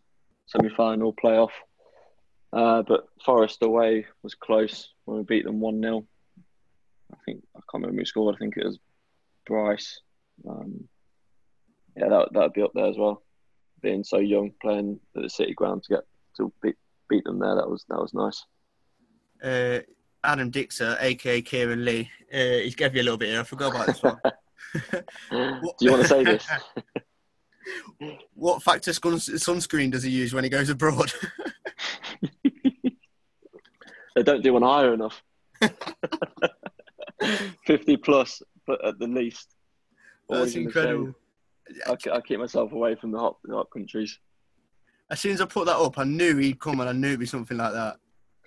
semi-final 0.46 1.14
playoff. 1.14 1.50
Uh, 2.52 2.82
but 2.82 3.08
Forest 3.24 3.62
away 3.62 4.06
was 4.22 4.34
close 4.34 4.92
when 5.04 5.18
we 5.18 5.24
beat 5.24 5.44
them 5.44 5.60
one 5.60 5.80
0 5.80 6.04
I 7.12 7.16
think 7.24 7.42
I 7.56 7.60
can't 7.70 7.82
remember 7.84 8.00
who 8.00 8.06
scored. 8.06 8.34
I 8.34 8.38
think 8.38 8.56
it 8.56 8.66
was 8.66 8.78
Bryce. 9.46 10.00
Um, 10.48 10.88
yeah, 11.96 12.08
that 12.08 12.28
that'd 12.32 12.52
be 12.52 12.62
up 12.62 12.72
there 12.74 12.86
as 12.86 12.98
well. 12.98 13.22
Being 13.82 14.04
so 14.04 14.18
young, 14.18 14.52
playing 14.60 15.00
at 15.16 15.22
the 15.22 15.30
City 15.30 15.54
Ground 15.54 15.82
to 15.84 15.94
get 15.94 16.04
to 16.36 16.52
beat 16.62 16.76
beat 17.08 17.24
them 17.24 17.38
there, 17.38 17.56
that 17.56 17.68
was 17.68 17.84
that 17.88 18.00
was 18.00 18.14
nice. 18.14 18.44
Uh, 19.42 19.80
Adam 20.22 20.50
Dixer, 20.50 20.96
aka 21.00 21.40
Kieran 21.42 21.84
Lee, 21.84 22.10
uh, 22.32 22.62
he's 22.62 22.74
gave 22.74 22.94
you 22.94 23.02
a 23.02 23.04
little 23.04 23.18
bit 23.18 23.30
here. 23.30 23.40
I 23.40 23.44
forgot 23.44 23.74
about 23.74 23.86
this 23.86 24.02
one. 24.02 24.18
Do 25.30 25.74
you 25.80 25.92
want 25.92 26.02
to 26.02 26.08
say 26.08 26.24
this? 26.24 26.46
what 28.34 28.62
factor 28.62 28.90
sunscreen 28.90 29.90
does 29.90 30.02
he 30.02 30.10
use 30.10 30.34
when 30.34 30.44
he 30.44 30.50
goes 30.50 30.70
abroad? 30.70 31.12
they 34.14 34.22
don't 34.22 34.42
do 34.42 34.56
an 34.56 34.62
higher 34.62 34.94
enough. 34.94 35.22
50 37.66 37.96
plus, 37.98 38.42
but 38.66 38.84
at 38.84 38.98
the 38.98 39.06
least. 39.06 39.54
That's 40.28 40.54
incredible. 40.54 41.14
I, 41.86 41.96
I 42.12 42.20
keep 42.20 42.38
myself 42.38 42.72
away 42.72 42.94
from 42.94 43.10
the 43.12 43.18
hot, 43.18 43.36
the 43.44 43.54
hot 43.54 43.70
countries. 43.70 44.18
As 45.10 45.20
soon 45.20 45.32
as 45.32 45.40
I 45.40 45.46
put 45.46 45.66
that 45.66 45.76
up, 45.76 45.98
I 45.98 46.04
knew 46.04 46.36
he'd 46.36 46.60
come 46.60 46.80
and 46.80 46.88
I 46.88 46.92
knew 46.92 47.08
it'd 47.08 47.20
be 47.20 47.26
something 47.26 47.56
like 47.56 47.72
that. 47.72 47.96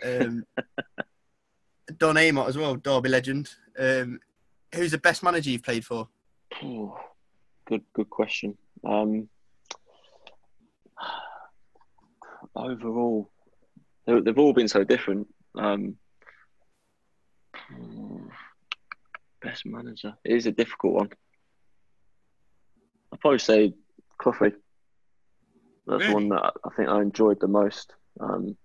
Um, 0.06 0.46
Don 1.98 2.16
Amott 2.16 2.48
as 2.48 2.58
well, 2.58 2.76
Derby 2.76 3.10
legend. 3.10 3.50
Um, 3.78 4.20
who's 4.74 4.92
the 4.92 4.98
best 4.98 5.24
manager 5.24 5.50
you've 5.50 5.64
played 5.64 5.86
for? 5.86 6.08
Good, 7.66 7.82
good 7.94 8.10
question. 8.10 8.58
Um, 8.86 9.30
overall, 12.56 13.30
they've 14.06 14.38
all 14.38 14.54
been 14.54 14.68
so 14.68 14.84
different. 14.84 15.28
Um, 15.58 15.96
best 19.42 19.66
manager. 19.66 20.16
It 20.24 20.36
is 20.36 20.46
a 20.46 20.52
difficult 20.52 20.94
one. 20.94 21.10
Probably 23.24 23.40
say 23.40 23.74
Cloughie. 24.18 24.52
That's 25.88 26.02
really? 26.02 26.14
one 26.14 26.30
that 26.30 26.54
I 26.66 26.70
think 26.76 26.90
I 26.90 27.02
enjoyed 27.02 27.40
the 27.40 27.48
most. 27.48 27.94
Um, 28.20 28.58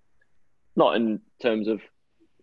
not 0.74 0.96
in 0.96 1.20
terms 1.40 1.68
of, 1.68 1.80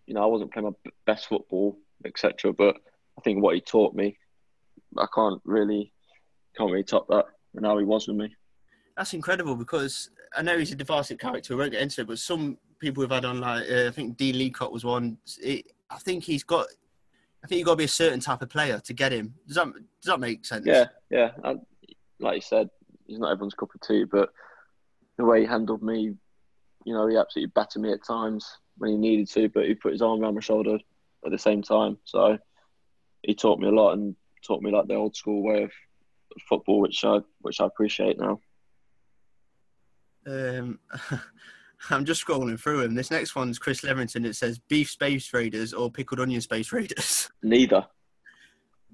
you 0.06 0.14
know, 0.14 0.22
I 0.22 0.26
wasn't 0.26 0.50
playing 0.50 0.68
my 0.68 0.90
best 1.04 1.26
football, 1.26 1.76
etc. 2.06 2.54
But 2.54 2.76
I 3.18 3.20
think 3.20 3.42
what 3.42 3.54
he 3.54 3.60
taught 3.60 3.94
me, 3.94 4.16
I 4.96 5.04
can't 5.14 5.42
really, 5.44 5.92
can't 6.56 6.70
really 6.70 6.84
top 6.84 7.06
that. 7.08 7.26
And 7.54 7.66
how 7.66 7.76
he 7.76 7.84
was 7.84 8.08
with 8.08 8.16
me. 8.16 8.34
That's 8.96 9.12
incredible 9.12 9.54
because 9.54 10.08
I 10.34 10.40
know 10.40 10.56
he's 10.58 10.72
a 10.72 10.76
divisive 10.76 11.18
character. 11.18 11.54
We 11.54 11.60
won't 11.60 11.72
get 11.72 11.82
into 11.82 12.00
it, 12.00 12.06
but 12.06 12.18
some 12.18 12.56
people 12.78 13.02
we've 13.02 13.10
had 13.10 13.26
on, 13.26 13.40
like 13.40 13.70
uh, 13.70 13.88
I 13.88 13.90
think 13.90 14.16
D. 14.16 14.32
Leacock 14.32 14.72
was 14.72 14.86
one. 14.86 15.18
It, 15.42 15.66
I 15.90 15.98
think 15.98 16.24
he's 16.24 16.44
got. 16.44 16.66
I 17.44 17.46
think 17.46 17.58
you've 17.58 17.66
got 17.66 17.72
to 17.72 17.76
be 17.76 17.84
a 17.84 17.88
certain 17.88 18.20
type 18.20 18.40
of 18.40 18.48
player 18.48 18.80
to 18.80 18.92
get 18.94 19.12
him. 19.12 19.34
Does 19.46 19.56
that 19.56 19.66
does 19.74 20.06
that 20.06 20.18
make 20.18 20.46
sense? 20.46 20.64
Yeah, 20.66 20.86
yeah. 21.10 21.32
I, 21.44 21.56
like 22.20 22.36
you 22.36 22.40
said, 22.40 22.68
he's 23.06 23.18
not 23.18 23.30
everyone's 23.30 23.54
cup 23.54 23.74
of 23.74 23.80
tea, 23.80 24.04
but 24.04 24.30
the 25.18 25.24
way 25.24 25.40
he 25.40 25.46
handled 25.46 25.82
me 25.82 26.14
you 26.86 26.94
know, 26.94 27.08
he 27.08 27.16
absolutely 27.16 27.50
battered 27.54 27.82
me 27.82 27.92
at 27.92 28.04
times 28.04 28.48
when 28.78 28.92
he 28.92 28.96
needed 28.96 29.28
to, 29.28 29.48
but 29.48 29.66
he 29.66 29.74
put 29.74 29.92
his 29.92 30.00
arm 30.00 30.22
around 30.22 30.36
my 30.36 30.40
shoulder 30.40 30.78
at 31.24 31.32
the 31.32 31.38
same 31.38 31.60
time. 31.60 31.98
So 32.04 32.38
he 33.22 33.34
taught 33.34 33.58
me 33.58 33.66
a 33.66 33.72
lot 33.72 33.94
and 33.94 34.14
taught 34.46 34.62
me 34.62 34.70
like 34.70 34.86
the 34.86 34.94
old 34.94 35.16
school 35.16 35.42
way 35.42 35.64
of 35.64 35.72
football, 36.48 36.80
which 36.80 37.04
I 37.04 37.18
which 37.40 37.60
I 37.60 37.66
appreciate 37.66 38.18
now. 38.20 38.40
Um, 40.28 40.78
I'm 41.90 42.04
just 42.04 42.24
scrolling 42.24 42.58
through 42.58 42.82
him. 42.82 42.94
This 42.94 43.10
next 43.10 43.34
one's 43.34 43.58
Chris 43.58 43.82
Levington. 43.82 44.24
It 44.24 44.36
says 44.36 44.60
beef 44.60 44.88
space 44.88 45.34
raiders 45.34 45.74
or 45.74 45.90
pickled 45.90 46.20
onion 46.20 46.40
space 46.40 46.72
raiders. 46.72 47.28
Neither. 47.42 47.84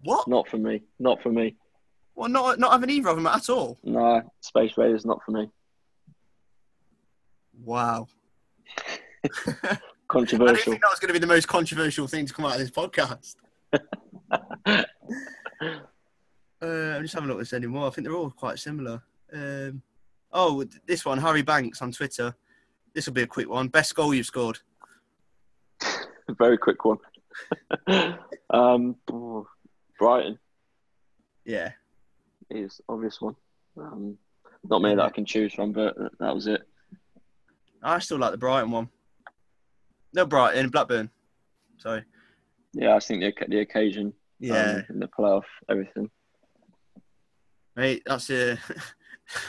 What? 0.03 0.27
Not 0.27 0.49
for 0.49 0.57
me. 0.57 0.83
Not 0.99 1.23
for 1.23 1.31
me. 1.31 1.57
Well, 2.15 2.29
not 2.29 2.59
not 2.59 2.73
having 2.73 2.91
either 2.91 3.09
of 3.09 3.17
them 3.17 3.27
at 3.27 3.49
all. 3.49 3.79
No, 3.83 4.23
Space 4.41 4.77
Raiders 4.77 5.05
not 5.05 5.21
for 5.25 5.33
me. 5.33 5.51
Wow. 7.65 8.07
Controversial. 10.09 10.49
I 10.49 10.55
didn't 10.55 10.65
think 10.65 10.83
that 10.83 10.91
was 10.91 10.99
going 10.99 11.09
to 11.09 11.15
be 11.15 11.19
the 11.19 11.27
most 11.27 11.49
controversial 11.49 12.07
thing 12.07 12.27
to 12.27 12.35
come 12.35 12.45
out 12.45 12.53
of 12.53 12.59
this 12.59 12.71
podcast. 12.71 13.37
uh, 13.73 14.85
I'm 16.61 17.03
just 17.03 17.15
having 17.15 17.31
a 17.31 17.33
look 17.33 17.39
at 17.39 17.45
this 17.45 17.53
anymore. 17.53 17.87
I 17.87 17.91
think 17.91 18.07
they're 18.07 18.17
all 18.17 18.31
quite 18.31 18.59
similar. 18.59 19.03
Um, 19.33 19.81
oh, 20.33 20.65
this 20.87 21.05
one, 21.05 21.19
Harry 21.19 21.43
Banks 21.43 21.81
on 21.81 21.93
Twitter. 21.93 22.35
This 22.95 23.07
will 23.07 23.15
be 23.15 23.23
a 23.23 23.27
quick 23.27 23.49
one. 23.49 23.69
Best 23.69 23.95
goal 23.95 24.13
you've 24.13 24.27
scored? 24.27 24.59
Very 26.29 26.59
quick 26.59 26.85
one. 26.85 26.99
um, 28.51 28.97
Brighton 29.99 30.39
Yeah. 31.45 31.73
Is 32.57 32.81
obvious 32.89 33.21
one. 33.21 33.37
Um, 33.79 34.19
not 34.65 34.83
many 34.83 34.95
that 34.97 35.05
I 35.05 35.11
can 35.11 35.25
choose 35.25 35.53
from, 35.53 35.73
but 35.73 35.97
that 36.21 36.35
was 36.35 36.47
it. 36.47 36.63
I 37.83 37.99
still 37.99 38.19
like 38.19 38.31
the 38.33 38.39
Brighton 38.39 38.71
one. 38.71 38.89
No, 40.15 40.25
Brighton, 40.27 40.69
Blackburn. 40.69 41.11
Sorry. 41.79 42.05
Yeah, 42.75 42.95
I 42.95 43.01
think 43.01 43.21
the 43.23 43.47
the 43.49 43.61
occasion, 43.61 44.13
Yeah. 44.39 44.77
um, 44.77 44.85
in 44.91 44.99
the 45.01 45.09
playoff, 45.09 45.45
everything. 45.69 46.11
Mate, 47.77 48.03
that's 48.07 48.31
a. 48.31 48.59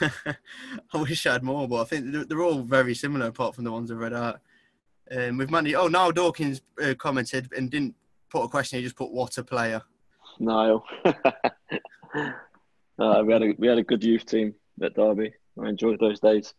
I 0.00 0.96
wish 0.96 1.26
I 1.26 1.34
had 1.34 1.42
more, 1.42 1.68
but 1.68 1.82
I 1.82 1.84
think 1.84 2.12
they're, 2.12 2.24
they're 2.24 2.42
all 2.42 2.62
very 2.62 2.94
similar 2.94 3.26
apart 3.26 3.54
from 3.54 3.64
the 3.64 3.72
ones 3.72 3.90
I've 3.90 3.98
read 3.98 4.14
out. 4.14 4.40
Um, 5.14 5.36
with 5.36 5.50
Mandy, 5.50 5.76
oh, 5.76 5.88
Niall 5.88 6.12
Dawkins 6.12 6.62
uh, 6.82 6.94
commented 6.98 7.52
and 7.56 7.70
didn't 7.70 7.94
put 8.30 8.42
a 8.42 8.48
question, 8.48 8.78
he 8.78 8.84
just 8.84 8.96
put 8.96 9.10
what 9.12 9.36
a 9.36 9.44
player. 9.44 9.82
Niall. 10.40 10.84
uh, 12.98 13.22
we 13.24 13.32
had 13.32 13.42
a 13.42 13.54
we 13.58 13.66
had 13.66 13.78
a 13.78 13.82
good 13.82 14.02
youth 14.02 14.26
team 14.26 14.54
at 14.82 14.94
Derby. 14.94 15.32
I 15.62 15.68
enjoyed 15.68 16.00
those 16.00 16.20
days. 16.20 16.54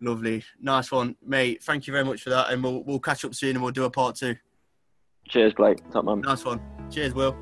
Lovely. 0.00 0.44
Nice 0.60 0.90
one, 0.90 1.16
mate. 1.24 1.62
Thank 1.62 1.86
you 1.86 1.92
very 1.92 2.04
much 2.04 2.22
for 2.22 2.30
that. 2.30 2.50
And 2.50 2.62
we'll, 2.62 2.82
we'll 2.82 2.98
catch 2.98 3.24
up 3.24 3.34
soon 3.34 3.50
and 3.50 3.62
we'll 3.62 3.72
do 3.72 3.84
a 3.84 3.90
part 3.90 4.16
two. 4.16 4.36
Cheers, 5.28 5.54
Blake. 5.54 5.78
Top 5.90 6.04
man. 6.04 6.20
Nice 6.20 6.44
one. 6.44 6.60
Cheers, 6.90 7.14
Will. 7.14 7.34